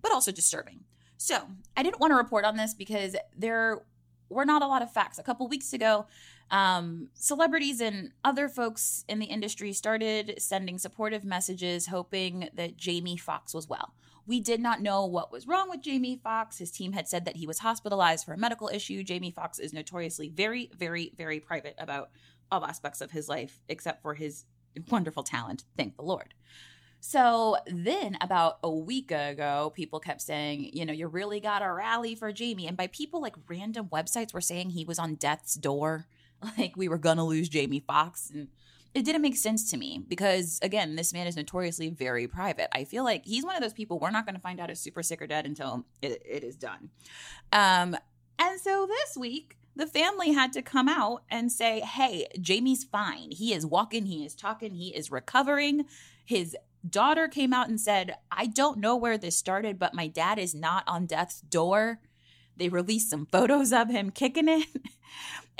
but 0.02 0.12
also 0.12 0.32
disturbing. 0.32 0.82
So 1.18 1.48
I 1.76 1.84
didn't 1.84 2.00
want 2.00 2.12
to 2.12 2.16
report 2.16 2.46
on 2.46 2.58
this 2.58 2.74
because 2.74 3.16
there 3.36 3.82
were 4.30 4.46
not 4.46 4.62
a 4.62 4.68
lot 4.68 4.82
of 4.82 4.92
facts. 4.92 5.18
A 5.18 5.24
couple 5.24 5.48
weeks 5.48 5.74
ago, 5.74 6.06
um, 6.50 7.10
celebrities 7.14 7.82
and 7.82 8.12
other 8.24 8.48
folks 8.48 9.04
in 9.08 9.20
the 9.20 9.26
industry 9.26 9.74
started 9.74 10.36
sending 10.38 10.78
supportive 10.78 11.24
messages, 11.24 11.88
hoping 11.88 12.50
that 12.54 12.78
Jamie 12.78 13.18
Foxx 13.18 13.54
was 13.54 13.68
well. 13.68 13.94
We 14.26 14.42
did 14.42 14.60
not 14.60 14.82
know 14.82 15.06
what 15.06 15.32
was 15.32 15.48
wrong 15.48 15.70
with 15.70 15.82
Jamie 15.82 16.20
Foxx. 16.22 16.58
His 16.58 16.72
team 16.72 16.92
had 16.94 17.08
said 17.08 17.26
that 17.26 17.38
he 17.38 17.48
was 17.48 17.60
hospitalized 17.60 18.26
for 18.26 18.34
a 18.34 18.38
medical 18.38 18.70
issue. 18.70 19.04
Jamie 19.04 19.32
Foxx 19.32 19.58
is 19.58 19.74
notoriously 19.74 20.30
very, 20.30 20.70
very, 20.78 21.14
very 21.16 21.40
private 21.40 21.76
about 21.78 22.10
all 22.52 22.66
aspects 22.66 23.02
of 23.02 23.12
his 23.12 23.30
life, 23.30 23.62
except 23.70 24.02
for 24.02 24.16
his 24.16 24.46
wonderful 24.90 25.24
talent. 25.24 25.64
Thank 25.78 25.96
the 25.96 26.04
Lord. 26.04 26.34
So 27.00 27.58
then, 27.68 28.18
about 28.22 28.58
a 28.64 28.72
week 28.72 29.12
ago, 29.12 29.72
people 29.76 30.00
kept 30.00 30.22
saying, 30.22 30.72
you 30.74 30.86
know, 30.86 30.94
you 30.94 31.08
really 31.08 31.40
got 31.40 31.60
to 31.60 31.72
rally 31.72 32.16
for 32.16 32.32
Jamie. 32.32 32.68
And 32.68 32.76
by 32.76 32.88
people, 32.88 33.22
like 33.22 33.36
random 33.48 33.88
websites 33.88 34.34
were 34.34 34.42
saying 34.42 34.72
he 34.72 34.84
was 34.84 35.00
on 35.00 35.16
death's 35.16 35.54
door, 35.54 36.08
like 36.58 36.76
we 36.76 36.88
were 36.88 36.98
to 37.18 37.24
lose 37.24 37.50
Jamie 37.50 37.84
Foxx, 37.86 38.30
And 38.30 38.48
it 38.94 39.06
didn't 39.06 39.22
make 39.22 39.36
sense 39.36 39.70
to 39.72 39.78
me 39.78 40.04
because, 40.08 40.60
again, 40.62 40.96
this 40.96 41.14
man 41.14 41.28
is 41.28 41.36
notoriously 41.36 41.90
very 41.90 42.28
private. 42.28 42.68
I 42.76 42.84
feel 42.84 43.04
like 43.04 43.26
he's 43.26 43.46
one 43.46 43.56
of 43.56 43.62
those 43.62 43.74
people 43.74 44.00
we're 44.00 44.12
not 44.12 44.26
to 44.36 44.42
find 44.42 44.60
out 44.60 44.72
is 44.72 44.80
super 44.80 45.04
sick 45.04 45.22
or 45.22 45.28
dead 45.28 45.46
until 45.46 45.86
it, 46.02 46.22
it 46.26 46.44
is 46.44 46.56
done. 46.56 46.90
Um, 47.52 47.96
and 48.40 48.60
so 48.60 48.88
this 48.88 49.18
week, 49.18 49.58
the 49.76 49.88
family 49.88 50.32
had 50.32 50.54
to 50.54 50.62
come 50.62 50.90
out 50.90 51.24
and 51.30 51.52
say, 51.52 51.82
hey, 51.82 52.28
Jamie's 52.42 52.84
fine. 52.84 53.32
He 53.32 53.54
is 53.54 53.66
walking, 53.66 54.08
he 54.08 54.26
is 54.26 54.34
talking, 54.34 54.74
he 54.74 54.96
is 54.96 55.12
recovering. 55.12 55.86
His 56.26 56.56
daughter 56.88 57.28
came 57.28 57.54
out 57.54 57.70
and 57.70 57.80
said, 57.80 58.16
I 58.32 58.48
don't 58.48 58.80
know 58.80 58.96
where 58.96 59.18
this 59.18 59.38
started, 59.38 59.78
but 59.78 59.94
my 59.94 60.08
dad 60.08 60.40
is 60.40 60.56
not 60.56 60.84
on 60.88 61.06
death's 61.06 61.42
door. 61.42 62.00
They 62.58 62.70
released 62.70 63.10
some 63.10 63.26
photos 63.26 63.72
of 63.72 63.90
him 63.90 64.12
kicking 64.12 64.48
it. 64.48 64.68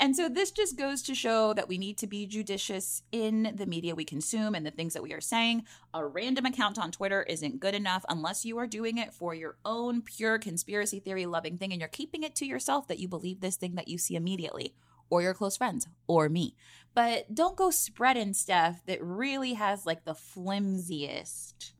And 0.00 0.14
so 0.14 0.28
this 0.28 0.52
just 0.52 0.78
goes 0.78 1.02
to 1.02 1.14
show 1.14 1.52
that 1.54 1.68
we 1.68 1.76
need 1.76 1.98
to 1.98 2.06
be 2.06 2.26
judicious 2.26 3.02
in 3.10 3.52
the 3.56 3.66
media 3.66 3.96
we 3.96 4.04
consume 4.04 4.54
and 4.54 4.64
the 4.64 4.70
things 4.70 4.94
that 4.94 5.02
we 5.02 5.12
are 5.12 5.20
saying. 5.20 5.64
A 5.92 6.06
random 6.06 6.46
account 6.46 6.78
on 6.78 6.92
Twitter 6.92 7.24
isn't 7.24 7.58
good 7.58 7.74
enough 7.74 8.04
unless 8.08 8.44
you 8.44 8.58
are 8.58 8.66
doing 8.68 8.98
it 8.98 9.12
for 9.12 9.34
your 9.34 9.56
own 9.64 10.02
pure 10.02 10.38
conspiracy 10.38 11.00
theory 11.00 11.26
loving 11.26 11.58
thing 11.58 11.72
and 11.72 11.80
you're 11.80 11.88
keeping 11.88 12.22
it 12.22 12.36
to 12.36 12.46
yourself 12.46 12.86
that 12.86 13.00
you 13.00 13.08
believe 13.08 13.40
this 13.40 13.56
thing 13.56 13.74
that 13.74 13.88
you 13.88 13.98
see 13.98 14.14
immediately 14.14 14.72
or 15.10 15.20
your 15.20 15.34
close 15.34 15.56
friends 15.56 15.88
or 16.06 16.28
me. 16.28 16.54
But 16.94 17.34
don't 17.34 17.56
go 17.56 17.70
spreading 17.70 18.34
stuff 18.34 18.80
that 18.86 19.02
really 19.02 19.54
has 19.54 19.84
like 19.84 20.04
the 20.04 20.14
flimsiest 20.14 21.72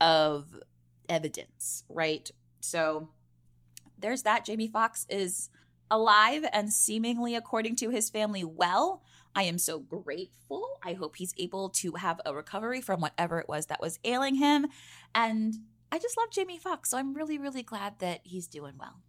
of 0.00 0.58
evidence, 1.06 1.84
right? 1.90 2.30
So 2.60 3.10
there's 4.02 4.22
that. 4.22 4.44
Jamie 4.44 4.68
Foxx 4.68 5.06
is 5.08 5.48
alive 5.90 6.44
and 6.52 6.72
seemingly, 6.72 7.34
according 7.34 7.76
to 7.76 7.90
his 7.90 8.10
family, 8.10 8.44
well. 8.44 9.02
I 9.34 9.44
am 9.44 9.56
so 9.56 9.78
grateful. 9.78 10.78
I 10.82 10.92
hope 10.92 11.16
he's 11.16 11.34
able 11.38 11.70
to 11.70 11.92
have 11.92 12.20
a 12.26 12.34
recovery 12.34 12.82
from 12.82 13.00
whatever 13.00 13.38
it 13.38 13.48
was 13.48 13.66
that 13.66 13.80
was 13.80 13.98
ailing 14.04 14.34
him. 14.34 14.66
And 15.14 15.54
I 15.90 15.98
just 15.98 16.16
love 16.18 16.30
Jamie 16.30 16.58
Foxx, 16.58 16.90
so 16.90 16.98
I'm 16.98 17.14
really, 17.14 17.38
really 17.38 17.62
glad 17.62 17.98
that 18.00 18.20
he's 18.24 18.46
doing 18.46 18.74
well. 18.78 19.00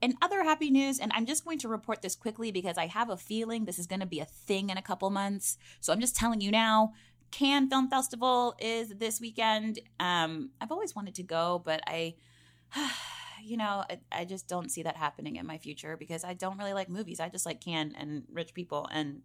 In 0.00 0.14
other 0.22 0.42
happy 0.42 0.70
news, 0.70 0.98
and 0.98 1.12
I'm 1.14 1.26
just 1.26 1.44
going 1.44 1.58
to 1.60 1.68
report 1.68 2.02
this 2.02 2.14
quickly 2.14 2.52
because 2.52 2.78
I 2.78 2.86
have 2.86 3.10
a 3.10 3.16
feeling 3.16 3.64
this 3.64 3.78
is 3.78 3.86
going 3.86 4.00
to 4.00 4.06
be 4.06 4.20
a 4.20 4.24
thing 4.24 4.70
in 4.70 4.78
a 4.78 4.82
couple 4.82 5.10
months. 5.10 5.58
So 5.80 5.92
I'm 5.92 6.00
just 6.00 6.16
telling 6.16 6.40
you 6.40 6.50
now. 6.50 6.92
Cannes 7.30 7.68
Film 7.68 7.90
Festival 7.90 8.54
is 8.60 8.90
this 8.90 9.20
weekend. 9.20 9.80
Um, 9.98 10.50
I've 10.60 10.70
always 10.70 10.94
wanted 10.94 11.16
to 11.16 11.24
go, 11.24 11.60
but 11.64 11.80
I 11.86 12.14
you 13.42 13.56
know, 13.56 13.84
I, 13.88 13.98
I, 14.12 14.24
just 14.24 14.48
don't 14.48 14.70
see 14.70 14.82
that 14.82 14.96
happening 14.96 15.36
in 15.36 15.46
my 15.46 15.58
future 15.58 15.96
because 15.96 16.24
I 16.24 16.34
don't 16.34 16.58
really 16.58 16.72
like 16.72 16.88
movies. 16.88 17.20
I 17.20 17.28
just 17.28 17.46
like 17.46 17.60
Cannes 17.60 17.94
and 17.98 18.24
rich 18.32 18.54
people 18.54 18.88
and 18.92 19.22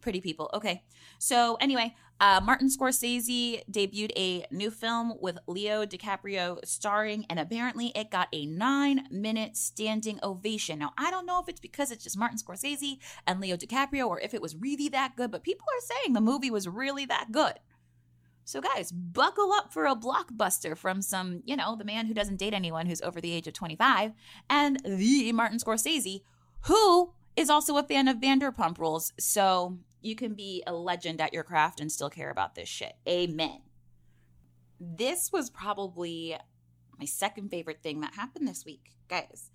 pretty 0.00 0.20
people. 0.20 0.50
Okay. 0.54 0.82
So, 1.18 1.56
anyway, 1.60 1.94
uh, 2.20 2.40
Martin 2.42 2.68
Scorsese 2.68 3.62
debuted 3.70 4.10
a 4.16 4.44
new 4.50 4.70
film 4.70 5.14
with 5.20 5.38
Leo 5.46 5.86
DiCaprio 5.86 6.58
starring, 6.64 7.26
and 7.30 7.38
apparently 7.38 7.92
it 7.94 8.10
got 8.10 8.28
a 8.32 8.46
nine 8.46 9.06
minute 9.10 9.56
standing 9.56 10.18
ovation. 10.22 10.78
Now, 10.78 10.92
I 10.98 11.10
don't 11.10 11.26
know 11.26 11.40
if 11.40 11.48
it's 11.48 11.60
because 11.60 11.90
it's 11.90 12.04
just 12.04 12.18
Martin 12.18 12.38
Scorsese 12.38 12.98
and 13.26 13.40
Leo 13.40 13.56
DiCaprio 13.56 14.06
or 14.06 14.20
if 14.20 14.34
it 14.34 14.42
was 14.42 14.56
really 14.56 14.88
that 14.88 15.16
good, 15.16 15.30
but 15.30 15.44
people 15.44 15.66
are 15.68 15.80
saying 15.80 16.12
the 16.12 16.20
movie 16.20 16.50
was 16.50 16.68
really 16.68 17.06
that 17.06 17.32
good. 17.32 17.54
So, 18.44 18.60
guys, 18.60 18.90
buckle 18.90 19.52
up 19.52 19.72
for 19.72 19.86
a 19.86 19.94
blockbuster 19.94 20.76
from 20.76 21.02
some, 21.02 21.42
you 21.44 21.56
know, 21.56 21.76
the 21.76 21.84
man 21.84 22.06
who 22.06 22.14
doesn't 22.14 22.38
date 22.38 22.54
anyone 22.54 22.86
who's 22.86 23.02
over 23.02 23.20
the 23.20 23.32
age 23.32 23.46
of 23.46 23.54
25 23.54 24.12
and 24.48 24.80
the 24.84 25.32
Martin 25.32 25.58
Scorsese, 25.58 26.22
who 26.62 27.12
is 27.36 27.48
also 27.48 27.76
a 27.76 27.82
fan 27.82 28.08
of 28.08 28.16
Vanderpump 28.16 28.78
Rules. 28.78 29.12
So, 29.18 29.78
you 30.02 30.16
can 30.16 30.34
be 30.34 30.62
a 30.66 30.72
legend 30.72 31.20
at 31.20 31.32
your 31.32 31.44
craft 31.44 31.80
and 31.80 31.92
still 31.92 32.10
care 32.10 32.30
about 32.30 32.54
this 32.54 32.68
shit. 32.68 32.94
Amen. 33.08 33.60
This 34.80 35.30
was 35.32 35.50
probably 35.50 36.36
my 36.98 37.04
second 37.04 37.50
favorite 37.50 37.82
thing 37.82 38.00
that 38.00 38.14
happened 38.14 38.48
this 38.48 38.64
week, 38.64 38.92
guys. 39.08 39.50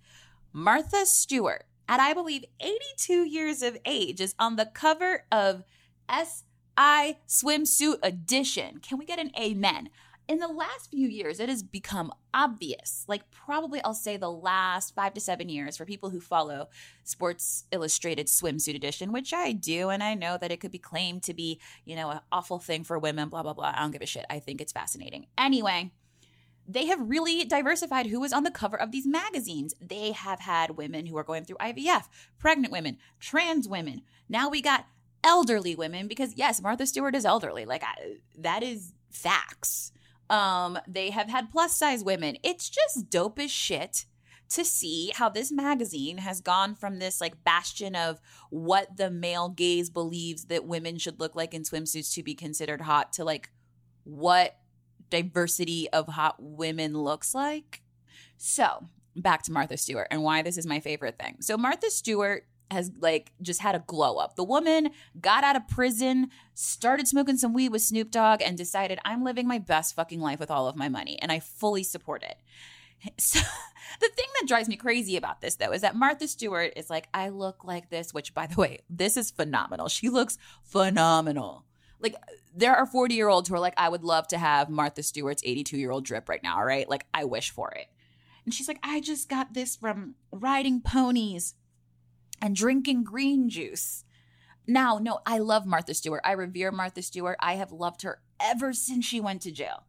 Martha 0.52 1.04
Stewart, 1.04 1.64
at 1.88 2.00
I 2.00 2.14
believe 2.14 2.44
82 2.60 3.24
years 3.24 3.62
of 3.62 3.76
age, 3.84 4.20
is 4.20 4.34
on 4.38 4.56
the 4.56 4.66
cover 4.66 5.24
of 5.30 5.64
S 6.08 6.44
I 6.76 7.18
swimsuit 7.26 7.98
edition. 8.02 8.78
Can 8.78 8.98
we 8.98 9.04
get 9.04 9.18
an 9.18 9.30
amen? 9.40 9.90
In 10.28 10.38
the 10.38 10.48
last 10.48 10.90
few 10.90 11.08
years, 11.08 11.38
it 11.38 11.48
has 11.48 11.62
become 11.62 12.12
obvious, 12.34 13.04
like 13.06 13.30
probably 13.30 13.80
I'll 13.84 13.94
say 13.94 14.16
the 14.16 14.30
last 14.30 14.92
five 14.92 15.14
to 15.14 15.20
seven 15.20 15.48
years 15.48 15.76
for 15.76 15.84
people 15.84 16.10
who 16.10 16.20
follow 16.20 16.68
Sports 17.04 17.64
Illustrated 17.70 18.26
Swimsuit 18.26 18.74
Edition, 18.74 19.12
which 19.12 19.32
I 19.32 19.52
do. 19.52 19.88
And 19.88 20.02
I 20.02 20.14
know 20.14 20.36
that 20.36 20.50
it 20.50 20.60
could 20.60 20.72
be 20.72 20.78
claimed 20.78 21.22
to 21.24 21.34
be, 21.34 21.60
you 21.84 21.94
know, 21.94 22.10
an 22.10 22.20
awful 22.32 22.58
thing 22.58 22.82
for 22.82 22.98
women, 22.98 23.28
blah, 23.28 23.44
blah, 23.44 23.54
blah. 23.54 23.72
I 23.76 23.82
don't 23.82 23.92
give 23.92 24.02
a 24.02 24.06
shit. 24.06 24.26
I 24.28 24.40
think 24.40 24.60
it's 24.60 24.72
fascinating. 24.72 25.26
Anyway, 25.38 25.92
they 26.68 26.86
have 26.86 27.08
really 27.08 27.44
diversified 27.44 28.06
who 28.06 28.24
is 28.24 28.32
on 28.32 28.42
the 28.42 28.50
cover 28.50 28.76
of 28.76 28.90
these 28.90 29.06
magazines. 29.06 29.74
They 29.80 30.10
have 30.10 30.40
had 30.40 30.76
women 30.76 31.06
who 31.06 31.16
are 31.16 31.24
going 31.24 31.44
through 31.44 31.58
IVF, 31.58 32.08
pregnant 32.38 32.72
women, 32.72 32.98
trans 33.20 33.68
women. 33.68 34.02
Now 34.28 34.48
we 34.48 34.60
got 34.60 34.86
elderly 35.26 35.74
women 35.74 36.08
because 36.08 36.34
yes, 36.36 36.62
Martha 36.62 36.86
Stewart 36.86 37.14
is 37.14 37.26
elderly. 37.26 37.66
Like 37.66 37.82
I, 37.82 38.16
that 38.38 38.62
is 38.62 38.92
facts. 39.10 39.92
Um, 40.30 40.78
they 40.86 41.10
have 41.10 41.28
had 41.28 41.50
plus 41.50 41.76
size 41.76 42.02
women. 42.02 42.38
It's 42.42 42.70
just 42.70 43.10
dope 43.10 43.38
as 43.38 43.50
shit 43.50 44.06
to 44.48 44.64
see 44.64 45.10
how 45.16 45.28
this 45.28 45.50
magazine 45.50 46.18
has 46.18 46.40
gone 46.40 46.74
from 46.76 46.98
this 46.98 47.20
like 47.20 47.42
bastion 47.44 47.96
of 47.96 48.20
what 48.50 48.96
the 48.96 49.10
male 49.10 49.48
gaze 49.48 49.90
believes 49.90 50.46
that 50.46 50.64
women 50.64 50.98
should 50.98 51.18
look 51.18 51.34
like 51.34 51.52
in 51.52 51.62
swimsuits 51.62 52.14
to 52.14 52.22
be 52.22 52.34
considered 52.34 52.82
hot 52.82 53.12
to 53.12 53.24
like 53.24 53.50
what 54.04 54.56
diversity 55.10 55.88
of 55.90 56.06
hot 56.08 56.36
women 56.38 56.96
looks 56.96 57.34
like. 57.34 57.82
So, 58.36 58.84
back 59.16 59.42
to 59.44 59.52
Martha 59.52 59.76
Stewart 59.76 60.08
and 60.10 60.22
why 60.22 60.42
this 60.42 60.58
is 60.58 60.66
my 60.66 60.78
favorite 60.78 61.18
thing. 61.18 61.38
So, 61.40 61.56
Martha 61.56 61.90
Stewart 61.90 62.46
has 62.70 62.90
like 63.00 63.32
just 63.40 63.60
had 63.60 63.74
a 63.74 63.84
glow 63.86 64.16
up. 64.16 64.36
The 64.36 64.44
woman 64.44 64.90
got 65.20 65.44
out 65.44 65.56
of 65.56 65.68
prison, 65.68 66.30
started 66.54 67.08
smoking 67.08 67.36
some 67.36 67.52
weed 67.52 67.70
with 67.70 67.82
Snoop 67.82 68.10
Dogg, 68.10 68.42
and 68.42 68.56
decided 68.56 68.98
I'm 69.04 69.24
living 69.24 69.46
my 69.46 69.58
best 69.58 69.94
fucking 69.94 70.20
life 70.20 70.40
with 70.40 70.50
all 70.50 70.68
of 70.68 70.76
my 70.76 70.88
money, 70.88 71.18
and 71.20 71.30
I 71.30 71.40
fully 71.40 71.82
support 71.82 72.22
it. 72.22 72.36
So, 73.18 73.38
the 74.00 74.08
thing 74.08 74.26
that 74.40 74.48
drives 74.48 74.68
me 74.68 74.76
crazy 74.76 75.16
about 75.16 75.40
this, 75.40 75.56
though, 75.56 75.72
is 75.72 75.82
that 75.82 75.94
Martha 75.94 76.26
Stewart 76.26 76.72
is 76.76 76.90
like, 76.90 77.08
I 77.14 77.28
look 77.28 77.62
like 77.62 77.88
this, 77.90 78.12
which, 78.12 78.34
by 78.34 78.46
the 78.46 78.60
way, 78.60 78.80
this 78.90 79.16
is 79.16 79.30
phenomenal. 79.30 79.88
She 79.88 80.08
looks 80.08 80.38
phenomenal. 80.64 81.64
Like, 82.00 82.16
there 82.54 82.74
are 82.74 82.86
40 82.86 83.14
year 83.14 83.28
olds 83.28 83.48
who 83.48 83.54
are 83.54 83.60
like, 83.60 83.74
I 83.76 83.88
would 83.88 84.02
love 84.02 84.26
to 84.28 84.38
have 84.38 84.70
Martha 84.70 85.02
Stewart's 85.02 85.42
82 85.44 85.76
year 85.76 85.90
old 85.90 86.04
drip 86.04 86.28
right 86.28 86.42
now, 86.42 86.56
all 86.56 86.64
right? 86.64 86.88
Like, 86.88 87.06
I 87.14 87.24
wish 87.24 87.50
for 87.50 87.70
it. 87.72 87.86
And 88.44 88.54
she's 88.54 88.68
like, 88.68 88.80
I 88.82 89.00
just 89.00 89.28
got 89.28 89.54
this 89.54 89.76
from 89.76 90.14
riding 90.32 90.80
ponies 90.80 91.54
and 92.40 92.54
drinking 92.54 93.04
green 93.04 93.48
juice. 93.48 94.04
Now, 94.66 94.98
no, 94.98 95.20
I 95.24 95.38
love 95.38 95.66
Martha 95.66 95.94
Stewart. 95.94 96.22
I 96.24 96.32
revere 96.32 96.72
Martha 96.72 97.02
Stewart. 97.02 97.36
I 97.40 97.54
have 97.54 97.72
loved 97.72 98.02
her 98.02 98.20
ever 98.40 98.72
since 98.72 99.04
she 99.04 99.20
went 99.20 99.42
to 99.42 99.52
jail. 99.52 99.84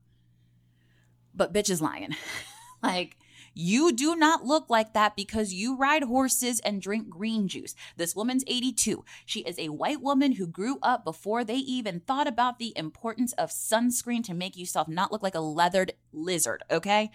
But 1.34 1.54
bitch 1.54 1.70
is 1.70 1.82
lying. 1.82 2.16
like, 2.84 3.18
you 3.60 3.92
do 3.92 4.16
not 4.16 4.46
look 4.46 4.70
like 4.70 4.94
that 4.94 5.16
because 5.16 5.52
you 5.52 5.76
ride 5.76 6.04
horses 6.04 6.60
and 6.60 6.80
drink 6.80 7.10
green 7.10 7.48
juice. 7.48 7.74
This 7.96 8.16
woman's 8.16 8.44
82. 8.46 9.04
She 9.26 9.40
is 9.42 9.58
a 9.58 9.70
white 9.70 10.00
woman 10.00 10.34
who 10.34 10.46
grew 10.46 10.78
up 10.84 11.04
before 11.04 11.44
they 11.44 11.56
even 11.56 12.00
thought 12.00 12.28
about 12.28 12.60
the 12.60 12.72
importance 12.76 13.34
of 13.34 13.50
sunscreen 13.50 14.24
to 14.26 14.36
make 14.36 14.58
yourself 14.58 14.88
not 14.88 15.12
look 15.12 15.24
like 15.24 15.34
a 15.34 15.40
leathered 15.40 15.94
lizard, 16.14 16.64
okay? 16.70 17.10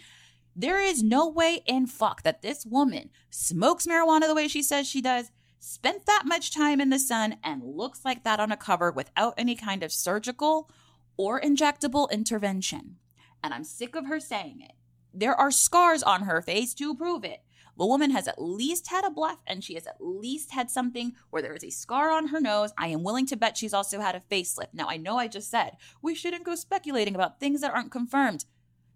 There 0.55 0.81
is 0.81 1.03
no 1.03 1.29
way 1.29 1.63
in 1.67 1.87
fuck 1.87 2.23
that 2.23 2.43
this 2.43 2.67
woman 2.67 3.11
smokes 3.31 3.87
marijuana 3.87 4.27
the 4.27 4.35
way 4.35 4.49
she 4.49 4.63
says 4.63 4.87
she 4.87 5.01
does, 5.01 5.31
spent 5.59 6.05
that 6.07 6.25
much 6.27 6.53
time 6.53 6.81
in 6.81 6.91
the 6.91 6.99
sun, 6.99 7.37
and 7.43 7.63
looks 7.65 8.05
like 8.05 8.25
that 8.25 8.41
on 8.41 8.53
a 8.53 8.57
cover 8.57 8.91
without 8.91 9.35
any 9.39 9.55
kind 9.57 9.83
of 9.83 9.93
surgical 9.93 10.71
or 11.17 11.41
injectable 11.41 12.11
intervention. 12.11 12.97
And 13.43 13.55
I'm 13.55 13.65
sick 13.65 13.95
of 13.95 14.07
her 14.07 14.21
saying 14.21 14.61
it. 14.61 14.73
There 15.15 15.35
are 15.35 15.51
scars 15.51 16.03
on 16.03 16.23
her 16.23 16.43
face 16.43 16.75
to 16.75 16.95
prove 16.95 17.25
it. 17.25 17.43
The 17.79 17.87
woman 17.87 18.11
has 18.11 18.29
at 18.29 18.41
least 18.41 18.89
had 18.89 19.05
a 19.05 19.11
bleph 19.11 19.39
and 19.47 19.65
she 19.65 19.75
has 19.75 19.87
at 19.87 19.97
least 19.99 20.53
had 20.53 20.71
something 20.71 21.15
where 21.31 21.41
there 21.41 21.55
is 21.55 21.65
a 21.65 21.71
scar 21.71 22.11
on 22.11 22.29
her 22.29 22.41
nose. 22.41 22.73
I 22.77 22.89
am 22.89 23.03
willing 23.03 23.27
to 23.27 23.37
bet 23.37 23.57
she's 23.57 23.73
also 23.73 24.01
had 24.01 24.15
a 24.15 24.23
facelift. 24.31 24.75
Now, 24.75 24.89
I 24.89 24.99
know 24.99 25.17
I 25.17 25.29
just 25.29 25.51
said 25.51 25.77
we 26.03 26.15
shouldn't 26.15 26.45
go 26.45 26.55
speculating 26.55 27.15
about 27.15 27.41
things 27.41 27.63
that 27.63 27.73
aren't 27.73 27.91
confirmed. 27.91 28.45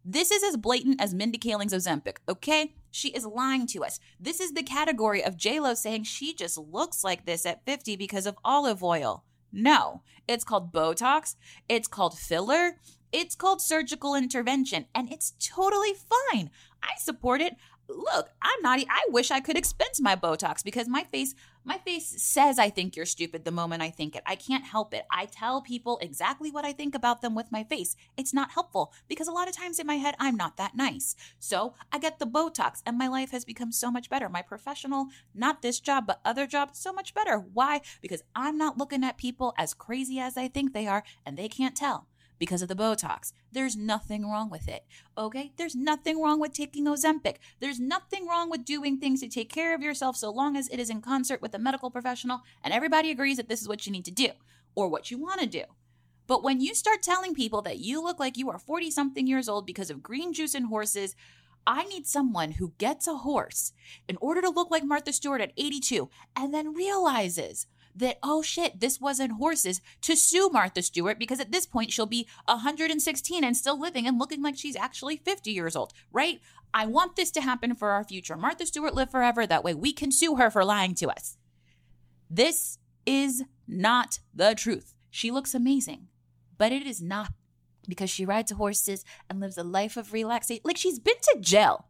This 0.08 0.30
is 0.30 0.44
as 0.44 0.56
blatant 0.56 1.02
as 1.02 1.12
Mindy 1.12 1.36
Kaling's 1.36 1.72
Ozempic, 1.75 2.18
okay? 2.28 2.76
She 2.92 3.08
is 3.08 3.26
lying 3.26 3.66
to 3.66 3.82
us. 3.82 3.98
This 4.20 4.38
is 4.38 4.52
the 4.52 4.62
category 4.62 5.20
of 5.20 5.36
JLo 5.36 5.76
saying 5.76 6.04
she 6.04 6.32
just 6.32 6.56
looks 6.56 7.02
like 7.02 7.26
this 7.26 7.44
at 7.44 7.64
50 7.66 7.96
because 7.96 8.25
of 8.25 8.38
olive 8.44 8.84
oil. 8.84 9.25
No, 9.52 10.02
it's 10.28 10.44
called 10.44 10.72
Botox, 10.72 11.34
it's 11.68 11.88
called 11.88 12.16
filler, 12.16 12.78
it's 13.10 13.34
called 13.34 13.60
surgical 13.60 14.14
intervention, 14.14 14.86
and 14.94 15.10
it's 15.12 15.34
totally 15.40 15.94
fine. 15.94 16.50
I 16.84 16.92
support 17.00 17.40
it. 17.40 17.56
Look, 17.88 18.28
I'm 18.40 18.62
not, 18.62 18.78
I 18.88 19.06
wish 19.08 19.32
I 19.32 19.40
could 19.40 19.56
expense 19.56 20.00
my 20.00 20.14
Botox 20.14 20.62
because 20.62 20.86
my 20.88 21.02
face 21.02 21.34
My 21.68 21.78
face 21.78 22.23
says 22.23 22.61
I 22.61 22.70
think 22.70 22.94
you're 22.94 23.04
stupid 23.04 23.44
the 23.44 23.50
moment 23.50 23.82
I 23.82 23.90
think 23.90 24.14
it. 24.14 24.23
I 24.25 24.37
can't 24.37 24.64
help 24.64 24.94
it. 24.94 25.04
I 25.11 25.26
tell 25.26 25.61
people 25.61 25.99
exactly 26.00 26.49
what 26.49 26.64
I 26.64 26.73
think 26.73 26.94
about 26.94 27.23
them 27.23 27.35
with 27.35 27.50
my 27.50 27.64
face. 27.64 27.96
It's 28.16 28.32
not 28.32 28.52
helpful 28.52 28.92
because 29.08 29.26
a 29.26 29.32
lot 29.32 29.49
of 29.49 29.56
times 29.56 29.80
in 29.80 29.87
my 29.87 29.96
head, 29.96 30.14
I'm 30.20 30.37
not 30.37 30.56
that 30.58 30.76
nice. 30.76 31.16
So 31.40 31.75
I 31.92 31.99
get 31.99 32.20
the 32.20 32.25
Botox 32.25 32.82
and 32.87 32.96
my 32.96 33.08
life 33.08 33.32
has 33.32 33.44
become 33.44 33.73
so 33.73 33.90
much 33.90 34.08
better. 34.08 34.28
My 34.28 34.42
professional, 34.42 35.08
not 35.35 35.61
this 35.61 35.80
job, 35.80 36.06
but 36.06 36.20
other 36.25 36.46
jobs, 36.46 36.78
so 36.78 36.92
much 36.92 37.14
better. 37.14 37.38
Why? 37.38 37.80
Because 38.00 38.23
I'm 38.37 38.56
not 38.56 38.78
looking 38.78 39.02
at 39.02 39.18
people 39.18 39.52
as 39.58 39.75
crazy 39.75 40.20
as 40.20 40.37
I 40.37 40.46
think 40.46 40.73
they 40.73 40.87
are 40.87 41.02
and 41.26 41.37
they 41.37 41.49
can't 41.49 41.75
tell 41.75 42.06
because 42.38 42.62
of 42.62 42.68
the 42.68 42.74
Botox. 42.74 43.32
There's 43.52 43.76
nothing 43.76 44.30
wrong 44.30 44.50
with 44.50 44.68
it. 44.68 44.84
Okay? 45.16 45.52
There's 45.56 45.74
nothing 45.74 46.22
wrong 46.22 46.40
with 46.40 46.52
taking 46.52 46.86
Ozempic. 46.86 47.36
There's 47.60 47.80
nothing 47.80 48.26
wrong 48.26 48.50
with 48.50 48.64
doing 48.64 48.98
things 48.98 49.20
to 49.20 49.28
take 49.28 49.50
care 49.50 49.74
of 49.74 49.82
yourself 49.82 50.16
so 50.16 50.30
long 50.30 50.56
as 50.56 50.68
it 50.68 50.78
is 50.78 50.90
in 50.90 51.00
concert 51.00 51.42
with 51.42 51.54
a 51.54 51.58
medical 51.58 51.90
professional 51.90 52.42
and 52.62 52.72
everybody 52.72 53.10
agrees 53.10 53.36
that 53.36 53.48
this 53.48 53.62
is 53.62 53.68
what 53.68 53.86
you 53.86 53.92
need 53.92 54.04
to 54.04 54.10
do 54.10 54.28
or 54.74 54.88
what 54.88 55.10
you 55.10 55.18
want 55.18 55.40
to 55.40 55.46
do. 55.46 55.62
But 56.26 56.42
when 56.42 56.60
you 56.60 56.74
start 56.74 57.02
telling 57.02 57.34
people 57.34 57.62
that 57.62 57.78
you 57.78 58.02
look 58.02 58.18
like 58.18 58.36
you 58.36 58.50
are 58.50 58.58
40 58.58 58.90
something 58.90 59.26
years 59.26 59.48
old 59.48 59.64
because 59.64 59.90
of 59.90 60.02
green 60.02 60.32
juice 60.32 60.54
and 60.54 60.66
horses, 60.66 61.14
I 61.66 61.84
need 61.84 62.06
someone 62.06 62.52
who 62.52 62.74
gets 62.78 63.08
a 63.08 63.16
horse 63.18 63.72
in 64.08 64.16
order 64.20 64.40
to 64.40 64.50
look 64.50 64.70
like 64.70 64.84
Martha 64.84 65.12
Stewart 65.12 65.40
at 65.40 65.52
82 65.56 66.08
and 66.36 66.54
then 66.54 66.74
realizes 66.74 67.66
that, 67.96 68.18
oh 68.22 68.42
shit, 68.42 68.80
this 68.80 69.00
wasn't 69.00 69.32
horses 69.32 69.80
to 70.02 70.16
sue 70.16 70.50
Martha 70.52 70.82
Stewart 70.82 71.18
because 71.18 71.40
at 71.40 71.52
this 71.52 71.66
point 71.66 71.92
she'll 71.92 72.06
be 72.06 72.28
116 72.46 73.44
and 73.44 73.56
still 73.56 73.80
living 73.80 74.06
and 74.06 74.18
looking 74.18 74.42
like 74.42 74.56
she's 74.56 74.76
actually 74.76 75.16
50 75.16 75.50
years 75.50 75.74
old, 75.74 75.92
right? 76.12 76.40
I 76.74 76.86
want 76.86 77.16
this 77.16 77.30
to 77.32 77.40
happen 77.40 77.74
for 77.74 77.90
our 77.90 78.04
future. 78.04 78.36
Martha 78.36 78.66
Stewart 78.66 78.94
live 78.94 79.10
forever. 79.10 79.46
That 79.46 79.64
way 79.64 79.74
we 79.74 79.92
can 79.92 80.12
sue 80.12 80.36
her 80.36 80.50
for 80.50 80.64
lying 80.64 80.94
to 80.96 81.08
us. 81.08 81.38
This 82.28 82.78
is 83.06 83.44
not 83.66 84.20
the 84.34 84.54
truth. 84.54 84.94
She 85.10 85.30
looks 85.30 85.54
amazing, 85.54 86.08
but 86.58 86.72
it 86.72 86.86
is 86.86 87.00
not 87.00 87.32
because 87.88 88.10
she 88.10 88.26
rides 88.26 88.52
horses 88.52 89.04
and 89.30 89.40
lives 89.40 89.56
a 89.56 89.62
life 89.62 89.96
of 89.96 90.12
relaxation. 90.12 90.62
Like 90.64 90.76
she's 90.76 90.98
been 90.98 91.14
to 91.22 91.38
jail. 91.40 91.86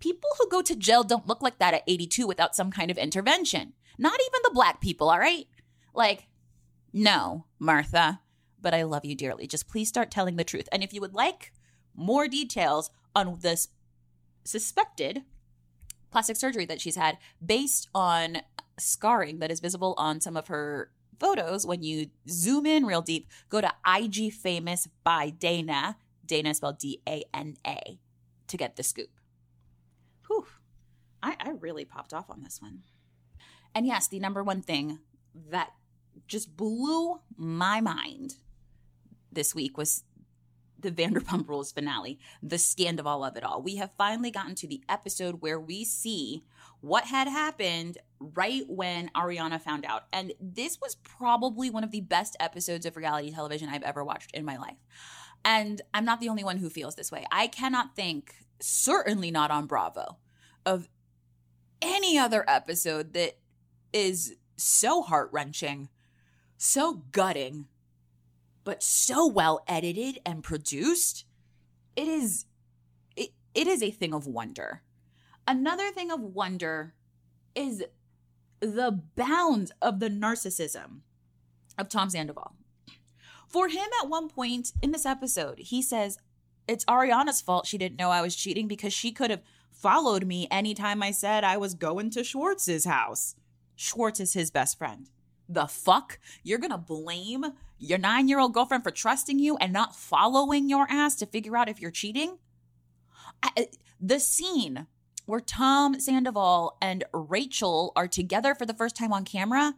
People 0.00 0.30
who 0.38 0.48
go 0.48 0.62
to 0.62 0.74
jail 0.74 1.04
don't 1.04 1.28
look 1.28 1.42
like 1.42 1.58
that 1.58 1.74
at 1.74 1.84
82 1.86 2.26
without 2.26 2.56
some 2.56 2.70
kind 2.70 2.90
of 2.90 2.96
intervention. 2.96 3.74
Not 4.00 4.18
even 4.18 4.40
the 4.44 4.54
black 4.54 4.80
people, 4.80 5.10
all 5.10 5.18
right? 5.18 5.46
Like, 5.92 6.26
no, 6.90 7.44
Martha, 7.58 8.20
but 8.58 8.72
I 8.72 8.84
love 8.84 9.04
you 9.04 9.14
dearly. 9.14 9.46
Just 9.46 9.68
please 9.68 9.88
start 9.88 10.10
telling 10.10 10.36
the 10.36 10.44
truth. 10.44 10.70
And 10.72 10.82
if 10.82 10.94
you 10.94 11.02
would 11.02 11.12
like 11.12 11.52
more 11.94 12.26
details 12.26 12.90
on 13.14 13.36
this 13.42 13.68
suspected 14.42 15.22
plastic 16.10 16.36
surgery 16.36 16.64
that 16.64 16.80
she's 16.80 16.96
had 16.96 17.18
based 17.44 17.88
on 17.94 18.38
scarring 18.78 19.38
that 19.40 19.50
is 19.50 19.60
visible 19.60 19.94
on 19.98 20.22
some 20.22 20.34
of 20.34 20.48
her 20.48 20.90
photos, 21.18 21.66
when 21.66 21.82
you 21.82 22.06
zoom 22.26 22.64
in 22.64 22.86
real 22.86 23.02
deep, 23.02 23.28
go 23.50 23.60
to 23.60 23.70
IG 23.86 24.32
Famous 24.32 24.88
by 25.04 25.28
Dana, 25.28 25.98
Dana 26.24 26.54
spelled 26.54 26.78
D 26.78 27.02
A 27.06 27.22
N 27.34 27.58
A, 27.66 28.00
to 28.46 28.56
get 28.56 28.76
the 28.76 28.82
scoop. 28.82 29.10
Whew. 30.26 30.46
I, 31.22 31.36
I 31.38 31.50
really 31.50 31.84
popped 31.84 32.14
off 32.14 32.30
on 32.30 32.42
this 32.42 32.62
one. 32.62 32.80
And 33.74 33.86
yes, 33.86 34.08
the 34.08 34.18
number 34.18 34.42
one 34.42 34.62
thing 34.62 34.98
that 35.50 35.72
just 36.26 36.56
blew 36.56 37.20
my 37.36 37.80
mind 37.80 38.34
this 39.32 39.54
week 39.54 39.78
was 39.78 40.04
the 40.78 40.90
Vanderpump 40.90 41.48
Rules 41.48 41.72
finale, 41.72 42.18
the 42.42 42.58
scandal 42.58 43.24
of 43.24 43.36
it 43.36 43.44
all. 43.44 43.62
We 43.62 43.76
have 43.76 43.90
finally 43.98 44.30
gotten 44.30 44.54
to 44.56 44.66
the 44.66 44.82
episode 44.88 45.40
where 45.40 45.60
we 45.60 45.84
see 45.84 46.42
what 46.80 47.04
had 47.04 47.28
happened 47.28 47.98
right 48.18 48.62
when 48.66 49.10
Ariana 49.14 49.60
found 49.60 49.84
out. 49.84 50.04
And 50.12 50.32
this 50.40 50.78
was 50.80 50.94
probably 50.96 51.70
one 51.70 51.84
of 51.84 51.90
the 51.90 52.00
best 52.00 52.36
episodes 52.40 52.86
of 52.86 52.96
reality 52.96 53.30
television 53.30 53.68
I've 53.68 53.82
ever 53.82 54.02
watched 54.02 54.34
in 54.34 54.44
my 54.44 54.56
life. 54.56 54.78
And 55.44 55.80
I'm 55.94 56.04
not 56.04 56.20
the 56.20 56.28
only 56.28 56.44
one 56.44 56.58
who 56.58 56.70
feels 56.70 56.94
this 56.94 57.12
way. 57.12 57.26
I 57.30 57.46
cannot 57.46 57.96
think, 57.96 58.34
certainly 58.60 59.30
not 59.30 59.50
on 59.50 59.66
Bravo, 59.66 60.18
of 60.66 60.88
any 61.82 62.18
other 62.18 62.44
episode 62.46 63.14
that 63.14 63.38
is 63.92 64.36
so 64.56 65.02
heart 65.02 65.30
wrenching, 65.32 65.88
so 66.56 67.02
gutting, 67.12 67.66
but 68.64 68.82
so 68.82 69.26
well 69.26 69.62
edited 69.66 70.18
and 70.24 70.42
produced. 70.42 71.24
It 71.96 72.08
is 72.08 72.46
it, 73.16 73.30
it 73.54 73.66
is 73.66 73.82
a 73.82 73.90
thing 73.90 74.14
of 74.14 74.26
wonder. 74.26 74.82
Another 75.46 75.90
thing 75.90 76.10
of 76.10 76.20
wonder 76.20 76.94
is 77.54 77.84
the 78.60 79.02
bounds 79.16 79.72
of 79.80 80.00
the 80.00 80.10
narcissism 80.10 81.00
of 81.78 81.88
Tom 81.88 82.10
Sandoval. 82.10 82.54
For 83.48 83.68
him, 83.68 83.88
at 84.00 84.08
one 84.08 84.28
point 84.28 84.72
in 84.80 84.92
this 84.92 85.04
episode, 85.04 85.58
he 85.58 85.82
says, 85.82 86.18
It's 86.68 86.84
Ariana's 86.84 87.40
fault 87.40 87.66
she 87.66 87.78
didn't 87.78 87.98
know 87.98 88.10
I 88.10 88.22
was 88.22 88.36
cheating 88.36 88.68
because 88.68 88.92
she 88.92 89.10
could 89.10 89.30
have 89.30 89.42
followed 89.72 90.24
me 90.24 90.46
anytime 90.50 91.02
I 91.02 91.10
said 91.10 91.42
I 91.42 91.56
was 91.56 91.74
going 91.74 92.10
to 92.10 92.22
Schwartz's 92.22 92.84
house. 92.84 93.34
Schwartz 93.80 94.20
is 94.20 94.34
his 94.34 94.50
best 94.50 94.76
friend. 94.76 95.08
The 95.48 95.66
fuck? 95.66 96.18
You're 96.42 96.58
gonna 96.58 96.76
blame 96.76 97.46
your 97.78 97.96
nine 97.96 98.28
year 98.28 98.38
old 98.38 98.52
girlfriend 98.52 98.84
for 98.84 98.90
trusting 98.90 99.38
you 99.38 99.56
and 99.56 99.72
not 99.72 99.96
following 99.96 100.68
your 100.68 100.86
ass 100.90 101.14
to 101.16 101.26
figure 101.26 101.56
out 101.56 101.66
if 101.66 101.80
you're 101.80 101.90
cheating? 101.90 102.36
I, 103.42 103.48
uh, 103.56 103.62
the 103.98 104.20
scene 104.20 104.86
where 105.24 105.40
Tom 105.40 105.98
Sandoval 105.98 106.76
and 106.82 107.04
Rachel 107.14 107.94
are 107.96 108.06
together 108.06 108.54
for 108.54 108.66
the 108.66 108.74
first 108.74 108.96
time 108.96 109.14
on 109.14 109.24
camera 109.24 109.74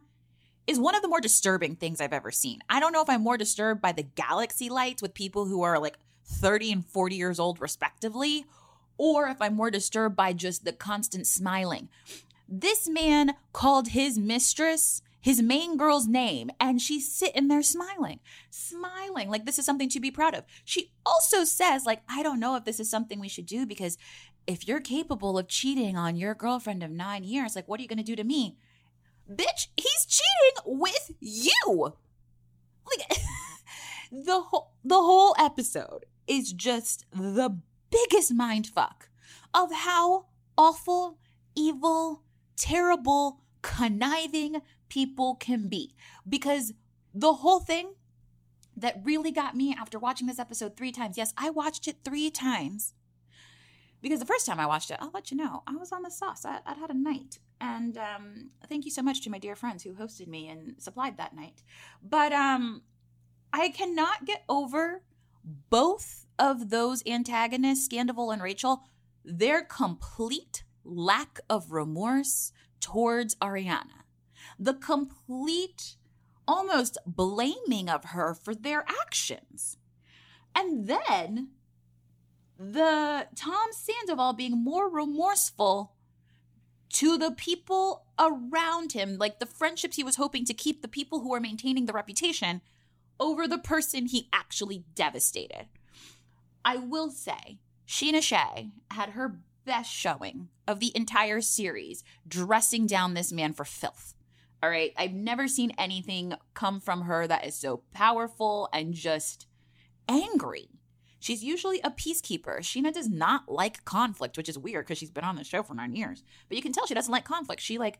is 0.67 0.81
one 0.81 0.97
of 0.97 1.03
the 1.03 1.09
more 1.09 1.21
disturbing 1.21 1.77
things 1.77 2.01
I've 2.01 2.12
ever 2.12 2.33
seen. 2.33 2.59
I 2.69 2.81
don't 2.81 2.93
know 2.93 3.03
if 3.03 3.09
I'm 3.09 3.23
more 3.23 3.38
disturbed 3.38 3.81
by 3.81 3.93
the 3.93 4.03
galaxy 4.03 4.69
lights 4.69 5.01
with 5.01 5.15
people 5.15 5.47
who 5.47 5.62
are 5.62 5.79
like 5.79 5.97
30 6.25 6.73
and 6.73 6.87
40 6.87 7.15
years 7.15 7.38
old, 7.38 7.61
respectively, 7.61 8.47
or 8.99 9.29
if 9.29 9.41
I'm 9.41 9.55
more 9.55 9.71
disturbed 9.71 10.17
by 10.17 10.33
just 10.33 10.65
the 10.65 10.73
constant 10.73 11.29
smiling. 11.29 11.88
This 12.55 12.87
man 12.87 13.35
called 13.55 13.88
his 13.88 14.19
mistress 14.19 15.01
his 15.23 15.41
main 15.41 15.77
girl's 15.77 16.07
name 16.07 16.51
and 16.61 16.83
she's 16.83 17.11
sitting 17.11 17.47
there 17.49 17.62
smiling 17.62 18.19
smiling 18.51 19.31
like 19.31 19.47
this 19.47 19.59
is 19.59 19.65
something 19.65 19.88
to 19.88 20.01
be 20.01 20.11
proud 20.11 20.35
of. 20.35 20.45
She 20.65 20.93
also 21.07 21.45
says 21.45 21.87
like 21.87 22.03
i 22.11 22.23
don't 22.23 22.41
know 22.41 22.57
if 22.57 22.65
this 22.65 22.79
is 22.79 22.91
something 22.91 23.19
we 23.19 23.29
should 23.29 23.47
do 23.47 23.65
because 23.65 23.97
if 24.47 24.69
you're 24.69 24.81
capable 24.81 25.38
of 25.38 25.49
cheating 25.49 25.97
on 25.97 26.17
your 26.17 26.35
girlfriend 26.35 26.83
of 26.83 26.91
nine 26.91 27.25
years 27.25 27.57
like 27.57 27.69
what 27.69 27.81
are 27.81 27.83
you 27.83 27.88
going 27.88 27.97
to 27.97 28.05
do 28.05 28.17
to 28.17 28.25
me? 28.25 28.59
Bitch 29.31 29.69
he's 29.77 30.05
cheating 30.07 30.79
with 30.79 31.12
you. 31.21 31.95
Like 32.85 33.19
the 34.12 34.41
whole 34.41 34.73
the 34.85 35.01
whole 35.01 35.35
episode 35.38 36.05
is 36.27 36.53
just 36.53 37.07
the 37.12 37.57
biggest 37.91 38.35
mind 38.35 38.67
fuck 38.67 39.09
of 39.55 39.73
how 39.73 40.27
awful 40.59 41.19
evil 41.55 42.21
terrible, 42.57 43.41
conniving 43.62 44.62
people 44.88 45.35
can 45.37 45.69
be. 45.69 45.95
Because 46.29 46.73
the 47.15 47.35
whole 47.35 47.61
thing 47.61 47.95
that 48.77 49.01
really 49.05 49.31
got 49.31 49.57
me 49.57 49.75
after 49.79 49.99
watching 49.99 50.27
this 50.27 50.38
episode 50.38 50.77
three 50.77 50.93
times, 50.93 51.17
yes, 51.17 51.33
I 51.37 51.51
watched 51.51 51.87
it 51.88 51.99
three 52.05 52.31
times. 52.31 52.95
Because 54.01 54.19
the 54.19 54.27
first 54.27 54.47
time 54.47 54.59
I 54.59 54.67
watched 54.67 54.91
it, 54.91 54.99
I'll 55.01 55.12
let 55.15 55.31
you 55.31 55.37
know, 55.37 55.62
I 55.67 55.77
was 55.77 55.93
on 55.93 56.03
the 56.03 56.11
sauce. 56.11 56.45
I, 56.45 56.61
would 56.67 56.79
had 56.79 56.91
a 56.91 56.95
night. 56.95 57.38
And 57.61 57.97
um, 57.97 58.51
thank 58.69 58.85
you 58.85 58.91
so 58.91 59.03
much 59.03 59.23
to 59.23 59.31
my 59.31 59.38
dear 59.38 59.55
friends 59.55 59.85
who 59.85 59.95
hosted 59.95 60.27
me 60.27 60.49
and 60.49 60.75
supplied 60.79 61.17
that 61.19 61.37
night. 61.37 61.62
But 62.03 62.33
um, 62.33 62.83
I 63.53 63.69
cannot 63.69 64.25
get 64.25 64.43
over 64.49 65.03
both 65.71 66.27
of 66.38 66.71
those 66.71 67.03
antagonists, 67.07 67.88
Scandoval 67.88 68.33
and 68.33 68.43
Rachel, 68.43 68.83
their 69.25 69.62
complete 69.62 70.65
lack 70.85 71.40
of 71.49 71.73
remorse 71.73 72.53
towards 72.81 73.35
Ariana, 73.37 74.05
the 74.59 74.75
complete 74.75 75.97
almost 76.47 76.99
blaming 77.07 77.88
of 77.88 78.07
her 78.07 78.35
for 78.35 78.55
their 78.55 78.85
actions. 79.03 79.77
And 80.55 80.87
then 80.87 81.49
the 82.59 83.29
Tom 83.35 83.68
Sandoval 83.73 84.35
being 84.35 84.62
more 84.62 84.90
remorseful 84.90 85.95
to 86.90 87.16
the 87.16 87.31
people 87.31 88.05
around 88.18 88.92
him, 88.92 89.16
like 89.18 89.38
the 89.38 89.47
friendships 89.47 89.97
he 89.97 90.05
was 90.05 90.16
hoping 90.16 90.45
to 90.45 90.55
keep, 90.55 90.83
the 90.83 90.88
people 90.88 91.21
who 91.21 91.33
are 91.35 91.40
maintaining 91.40 91.87
the 91.87 91.92
reputation, 91.92 92.61
over 93.18 93.49
the 93.49 93.59
person 93.59 94.07
he 94.07 94.29
actually 94.33 94.85
devastated. 94.95 95.66
I 96.64 96.77
will 96.77 97.11
say, 97.11 97.59
Scheana 97.87 98.23
Shay 98.23 98.71
had 98.90 99.11
her 99.11 99.40
best 99.64 99.90
showing 99.92 100.48
of 100.66 100.81
the 100.81 100.92
entire 100.94 101.40
series 101.40 102.05
dressing 102.27 102.87
down 102.87 103.14
this 103.14 103.33
man 103.33 103.53
for 103.53 103.64
filth. 103.64 104.14
All 104.62 104.70
right. 104.70 104.92
I've 104.96 105.12
never 105.12 105.48
seen 105.48 105.72
anything 105.77 106.35
come 106.55 106.81
from 106.81 107.03
her 107.03 107.27
that 107.27 107.44
is 107.44 107.57
so 107.57 107.83
powerful 107.92 108.68
and 108.72 108.94
just 108.94 109.46
angry. 110.09 110.68
She's 111.18 111.44
usually 111.44 111.81
a 111.83 111.90
peacekeeper. 111.90 112.59
Scheana 112.61 112.92
does 112.92 113.09
not 113.09 113.48
like 113.48 113.85
conflict, 113.85 114.37
which 114.37 114.48
is 114.48 114.59
weird 114.59 114.85
because 114.85 114.98
she's 114.98 115.11
been 115.11 115.25
on 115.25 115.37
the 115.37 115.44
show 115.44 115.62
for 115.62 115.75
nine 115.75 115.94
years. 115.94 116.22
But 116.48 116.57
you 116.57 116.62
can 116.62 116.72
tell 116.72 116.87
she 116.87 116.94
doesn't 116.94 117.12
like 117.12 117.25
conflict. 117.25 117.61
She 117.61 117.79
like 117.79 117.98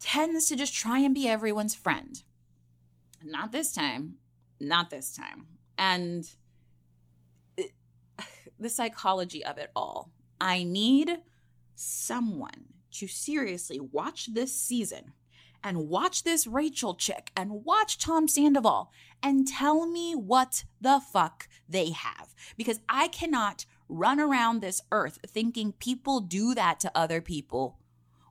tends 0.00 0.46
to 0.48 0.56
just 0.56 0.74
try 0.74 1.00
and 1.00 1.14
be 1.14 1.28
everyone's 1.28 1.74
friend. 1.74 2.22
Not 3.24 3.52
this 3.52 3.72
time. 3.72 4.14
Not 4.60 4.90
this 4.90 5.14
time. 5.14 5.46
And 5.78 6.24
uh, 7.58 7.62
it, 7.64 7.72
the 8.58 8.68
psychology 8.68 9.44
of 9.44 9.58
it 9.58 9.70
all. 9.74 10.10
I 10.40 10.62
need 10.62 11.18
someone 11.74 12.66
to 12.92 13.06
seriously 13.06 13.80
watch 13.80 14.32
this 14.32 14.54
season 14.54 15.12
and 15.62 15.88
watch 15.88 16.24
this 16.24 16.46
Rachel 16.46 16.94
chick 16.94 17.30
and 17.36 17.64
watch 17.64 17.98
Tom 17.98 18.26
Sandoval 18.26 18.90
and 19.22 19.46
tell 19.46 19.86
me 19.86 20.14
what 20.14 20.64
the 20.80 21.00
fuck 21.00 21.48
they 21.68 21.90
have. 21.90 22.34
Because 22.56 22.80
I 22.88 23.08
cannot 23.08 23.66
run 23.88 24.20
around 24.20 24.60
this 24.60 24.82
earth 24.90 25.18
thinking 25.26 25.72
people 25.72 26.20
do 26.20 26.54
that 26.54 26.80
to 26.80 26.92
other 26.94 27.20
people 27.20 27.78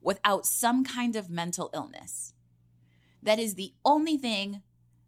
without 0.02 0.46
some 0.46 0.84
kind 0.84 1.16
of 1.16 1.30
mental 1.30 1.70
illness. 1.74 2.34
That 3.22 3.40
is 3.40 3.56
the 3.56 3.74
only 3.84 4.18
thing 4.18 4.62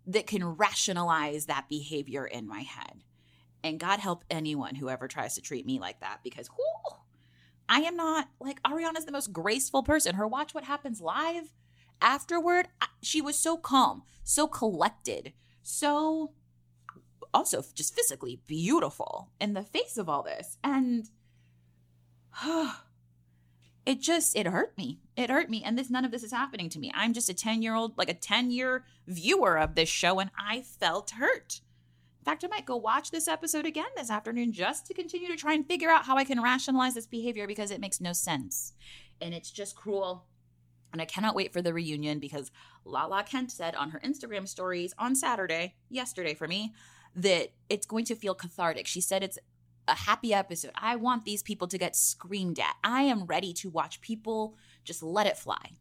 that 0.05 0.27
can 0.27 0.43
rationalize 0.43 1.45
that 1.45 1.69
behavior 1.69 2.25
in 2.25 2.47
my 2.47 2.61
head. 2.61 3.03
And 3.63 3.79
God 3.79 3.99
help 3.99 4.23
anyone 4.29 4.75
who 4.75 4.89
ever 4.89 5.07
tries 5.07 5.35
to 5.35 5.41
treat 5.41 5.65
me 5.65 5.79
like 5.79 5.99
that 5.99 6.19
because 6.23 6.49
whoo, 6.49 6.97
I 7.69 7.81
am 7.81 7.95
not 7.95 8.27
like 8.39 8.61
Ariana's 8.63 9.05
the 9.05 9.11
most 9.11 9.31
graceful 9.31 9.83
person. 9.83 10.15
Her 10.15 10.27
Watch 10.27 10.53
What 10.53 10.65
Happens 10.65 10.99
Live 10.99 11.53
afterward, 12.01 12.67
she 13.01 13.21
was 13.21 13.37
so 13.37 13.57
calm, 13.57 14.03
so 14.23 14.47
collected, 14.47 15.33
so 15.61 16.31
also 17.33 17.63
just 17.73 17.95
physically 17.95 18.41
beautiful 18.47 19.29
in 19.39 19.53
the 19.53 19.63
face 19.63 19.97
of 19.97 20.09
all 20.09 20.23
this. 20.23 20.57
And 20.63 21.09
it 23.85 24.01
just 24.01 24.35
it 24.35 24.47
hurt 24.47 24.77
me. 24.77 24.99
It 25.15 25.29
hurt 25.29 25.49
me 25.49 25.63
and 25.63 25.77
this 25.77 25.89
none 25.89 26.05
of 26.05 26.11
this 26.11 26.23
is 26.23 26.31
happening 26.31 26.69
to 26.69 26.79
me. 26.79 26.91
I'm 26.93 27.13
just 27.13 27.29
a 27.29 27.33
10-year-old 27.33 27.97
like 27.97 28.09
a 28.09 28.13
10-year 28.13 28.83
viewer 29.07 29.57
of 29.57 29.75
this 29.75 29.89
show 29.89 30.19
and 30.19 30.31
I 30.37 30.61
felt 30.61 31.11
hurt. 31.11 31.61
In 32.21 32.25
fact, 32.25 32.43
I 32.43 32.47
might 32.47 32.67
go 32.67 32.77
watch 32.77 33.09
this 33.09 33.27
episode 33.27 33.65
again 33.65 33.87
this 33.97 34.11
afternoon 34.11 34.51
just 34.53 34.85
to 34.85 34.93
continue 34.93 35.27
to 35.27 35.35
try 35.35 35.53
and 35.53 35.65
figure 35.65 35.89
out 35.89 36.05
how 36.05 36.17
I 36.17 36.23
can 36.23 36.39
rationalize 36.39 36.93
this 36.93 37.07
behavior 37.07 37.47
because 37.47 37.71
it 37.71 37.81
makes 37.81 37.99
no 37.99 38.13
sense. 38.13 38.73
And 39.19 39.33
it's 39.33 39.49
just 39.49 39.75
cruel 39.75 40.25
and 40.93 41.01
I 41.01 41.05
cannot 41.05 41.35
wait 41.35 41.51
for 41.51 41.61
the 41.61 41.73
reunion 41.73 42.19
because 42.19 42.51
Lala 42.85 43.23
Kent 43.23 43.51
said 43.51 43.75
on 43.75 43.89
her 43.91 43.99
Instagram 44.01 44.47
stories 44.47 44.93
on 44.99 45.15
Saturday, 45.15 45.75
yesterday 45.89 46.35
for 46.35 46.47
me, 46.47 46.73
that 47.15 47.53
it's 47.69 47.87
going 47.87 48.05
to 48.05 48.15
feel 48.15 48.35
cathartic. 48.35 48.85
She 48.85 49.01
said 49.01 49.23
it's 49.23 49.39
a 49.87 49.95
happy 49.95 50.33
episode. 50.33 50.71
I 50.75 50.97
want 50.97 51.25
these 51.25 51.41
people 51.41 51.67
to 51.69 51.77
get 51.77 51.95
screamed 51.95 52.59
at. 52.59 52.75
I 52.83 53.03
am 53.03 53.25
ready 53.25 53.53
to 53.53 53.69
watch 53.69 54.01
people 54.01 54.57
just 54.83 55.01
let 55.01 55.27
it 55.27 55.37
fly. 55.37 55.71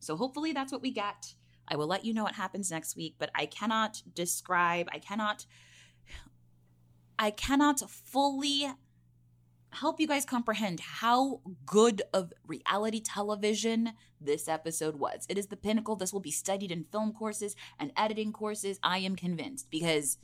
So 0.00 0.16
hopefully 0.16 0.52
that's 0.52 0.72
what 0.72 0.82
we 0.82 0.90
get. 0.90 1.34
I 1.68 1.76
will 1.76 1.86
let 1.86 2.04
you 2.04 2.14
know 2.14 2.24
what 2.24 2.34
happens 2.34 2.70
next 2.70 2.96
week, 2.96 3.16
but 3.18 3.30
I 3.34 3.46
cannot 3.46 4.02
describe, 4.14 4.88
I 4.90 4.98
cannot 4.98 5.46
I 7.22 7.30
cannot 7.30 7.88
fully 7.88 8.66
help 9.70 10.00
you 10.00 10.08
guys 10.08 10.24
comprehend 10.24 10.80
how 10.80 11.40
good 11.64 12.02
of 12.12 12.32
reality 12.48 13.00
television 13.00 13.92
this 14.20 14.48
episode 14.48 14.96
was. 14.96 15.24
It 15.28 15.38
is 15.38 15.46
the 15.46 15.56
pinnacle. 15.56 15.94
This 15.94 16.12
will 16.12 16.18
be 16.18 16.32
studied 16.32 16.72
in 16.72 16.82
film 16.82 17.12
courses 17.12 17.54
and 17.78 17.92
editing 17.96 18.32
courses. 18.32 18.80
I 18.82 18.98
am 18.98 19.14
convinced 19.14 19.70
because, 19.70 20.18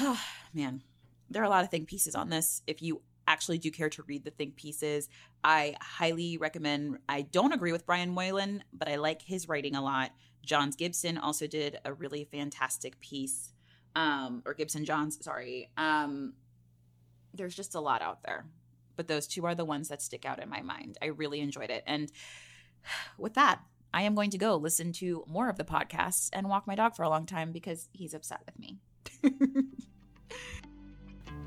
oh, 0.00 0.20
man, 0.52 0.82
there 1.30 1.40
are 1.42 1.46
a 1.46 1.50
lot 1.50 1.62
of 1.62 1.70
think 1.70 1.86
pieces 1.86 2.16
on 2.16 2.30
this. 2.30 2.62
If 2.66 2.82
you 2.82 3.02
actually 3.28 3.58
do 3.58 3.70
care 3.70 3.90
to 3.90 4.02
read 4.08 4.24
the 4.24 4.32
think 4.32 4.56
pieces, 4.56 5.08
I 5.44 5.76
highly 5.80 6.36
recommend. 6.36 6.98
I 7.08 7.22
don't 7.22 7.52
agree 7.52 7.70
with 7.70 7.86
Brian 7.86 8.10
Moylan, 8.10 8.64
but 8.72 8.88
I 8.88 8.96
like 8.96 9.22
his 9.22 9.48
writing 9.48 9.76
a 9.76 9.84
lot. 9.84 10.10
Johns 10.44 10.74
Gibson 10.74 11.16
also 11.16 11.46
did 11.46 11.78
a 11.84 11.94
really 11.94 12.24
fantastic 12.24 12.98
piece, 12.98 13.52
um, 13.96 14.42
or 14.44 14.54
Gibson 14.54 14.84
Johns, 14.84 15.24
sorry. 15.24 15.70
Um, 15.76 16.34
there's 17.34 17.56
just 17.56 17.74
a 17.74 17.80
lot 17.80 18.02
out 18.02 18.22
there. 18.22 18.46
But 18.94 19.08
those 19.08 19.26
two 19.26 19.46
are 19.46 19.54
the 19.54 19.64
ones 19.64 19.88
that 19.88 20.02
stick 20.02 20.24
out 20.24 20.40
in 20.40 20.48
my 20.48 20.62
mind. 20.62 20.98
I 21.02 21.06
really 21.06 21.40
enjoyed 21.40 21.70
it. 21.70 21.82
And 21.86 22.12
with 23.18 23.34
that, 23.34 23.60
I 23.92 24.02
am 24.02 24.14
going 24.14 24.30
to 24.30 24.38
go 24.38 24.56
listen 24.56 24.92
to 24.94 25.24
more 25.26 25.48
of 25.48 25.56
the 25.56 25.64
podcasts 25.64 26.28
and 26.32 26.48
walk 26.48 26.66
my 26.66 26.74
dog 26.74 26.94
for 26.94 27.02
a 27.02 27.08
long 27.08 27.24
time 27.24 27.52
because 27.52 27.88
he's 27.92 28.12
upset 28.12 28.42
with 28.44 28.58
me. 28.58 28.78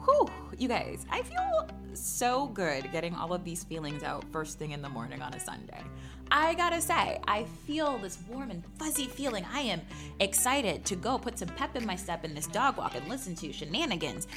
Whew, 0.06 0.30
you 0.58 0.68
guys, 0.68 1.06
I 1.10 1.22
feel 1.22 1.68
so 1.94 2.48
good 2.48 2.92
getting 2.92 3.16
all 3.16 3.34
of 3.34 3.44
these 3.44 3.64
feelings 3.64 4.04
out 4.04 4.24
first 4.32 4.58
thing 4.58 4.72
in 4.72 4.82
the 4.82 4.90
morning 4.90 5.22
on 5.22 5.34
a 5.34 5.40
Sunday. 5.40 5.82
I 6.32 6.54
gotta 6.54 6.82
say, 6.82 7.20
I 7.28 7.46
feel 7.66 7.98
this 7.98 8.20
warm 8.30 8.52
and 8.52 8.64
fuzzy 8.78 9.06
feeling. 9.06 9.46
I 9.52 9.62
am 9.62 9.82
excited 10.20 10.86
to 10.86 10.96
go 10.96 11.18
put 11.18 11.40
some 11.40 11.50
pep 11.50 11.76
in 11.76 11.86
my 11.86 11.96
step 11.96 12.24
in 12.24 12.36
this 12.36 12.48
dog 12.48 12.78
walk 12.78 12.96
and 12.96 13.08
listen 13.08 13.36
to 13.36 13.52
shenanigans 13.52 14.28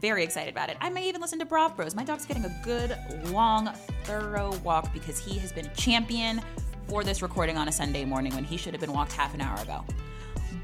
very 0.00 0.24
excited 0.24 0.50
about 0.50 0.70
it. 0.70 0.76
I 0.80 0.88
may 0.88 1.08
even 1.08 1.20
listen 1.20 1.38
to 1.40 1.44
Brav 1.44 1.76
Bros. 1.76 1.94
My 1.94 2.04
dog's 2.04 2.24
getting 2.24 2.44
a 2.44 2.60
good, 2.64 2.96
long, 3.26 3.66
thorough 4.04 4.56
walk 4.64 4.92
because 4.92 5.18
he 5.18 5.38
has 5.38 5.52
been 5.52 5.66
a 5.66 5.74
champion 5.74 6.40
for 6.88 7.04
this 7.04 7.22
recording 7.22 7.56
on 7.56 7.68
a 7.68 7.72
Sunday 7.72 8.04
morning 8.04 8.34
when 8.34 8.44
he 8.44 8.56
should 8.56 8.72
have 8.72 8.80
been 8.80 8.92
walked 8.92 9.12
half 9.12 9.34
an 9.34 9.40
hour 9.40 9.60
ago. 9.60 9.84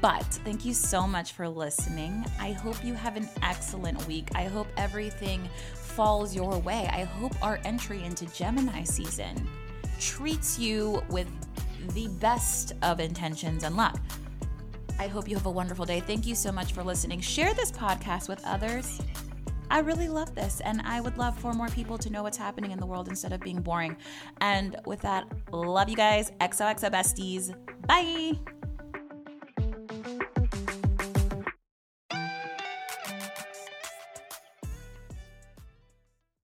But 0.01 0.23
thank 0.45 0.63
you 0.63 0.73
so 0.73 1.05
much 1.05 1.33
for 1.33 1.47
listening. 1.47 2.25
I 2.39 2.51
hope 2.51 2.83
you 2.83 2.93
have 2.93 3.17
an 3.17 3.27
excellent 3.43 4.07
week. 4.07 4.29
I 4.33 4.45
hope 4.45 4.67
everything 4.77 5.47
falls 5.73 6.33
your 6.33 6.57
way. 6.59 6.89
I 6.93 7.03
hope 7.03 7.33
our 7.43 7.59
entry 7.65 8.03
into 8.03 8.25
Gemini 8.27 8.83
season 8.83 9.47
treats 9.99 10.57
you 10.57 11.03
with 11.09 11.27
the 11.93 12.07
best 12.19 12.73
of 12.81 12.99
intentions 12.99 13.63
and 13.63 13.75
luck. 13.75 13.99
I 14.99 15.07
hope 15.07 15.27
you 15.27 15.35
have 15.35 15.45
a 15.45 15.51
wonderful 15.51 15.85
day. 15.85 15.99
Thank 15.99 16.25
you 16.25 16.35
so 16.35 16.51
much 16.51 16.73
for 16.73 16.83
listening. 16.83 17.19
Share 17.19 17.53
this 17.53 17.71
podcast 17.71 18.29
with 18.29 18.41
others. 18.45 19.01
I 19.71 19.79
really 19.79 20.09
love 20.09 20.33
this, 20.33 20.61
and 20.61 20.81
I 20.83 20.99
would 20.99 21.17
love 21.17 21.37
for 21.37 21.53
more 21.53 21.69
people 21.69 21.97
to 21.99 22.09
know 22.09 22.23
what's 22.23 22.37
happening 22.37 22.71
in 22.71 22.79
the 22.79 22.85
world 22.85 23.07
instead 23.07 23.33
of 23.33 23.39
being 23.39 23.61
boring. 23.61 23.95
And 24.41 24.75
with 24.85 25.01
that, 25.01 25.27
love 25.51 25.89
you 25.89 25.95
guys. 25.95 26.31
XOXO 26.41 26.91
besties. 26.91 27.55
Bye. 27.87 28.58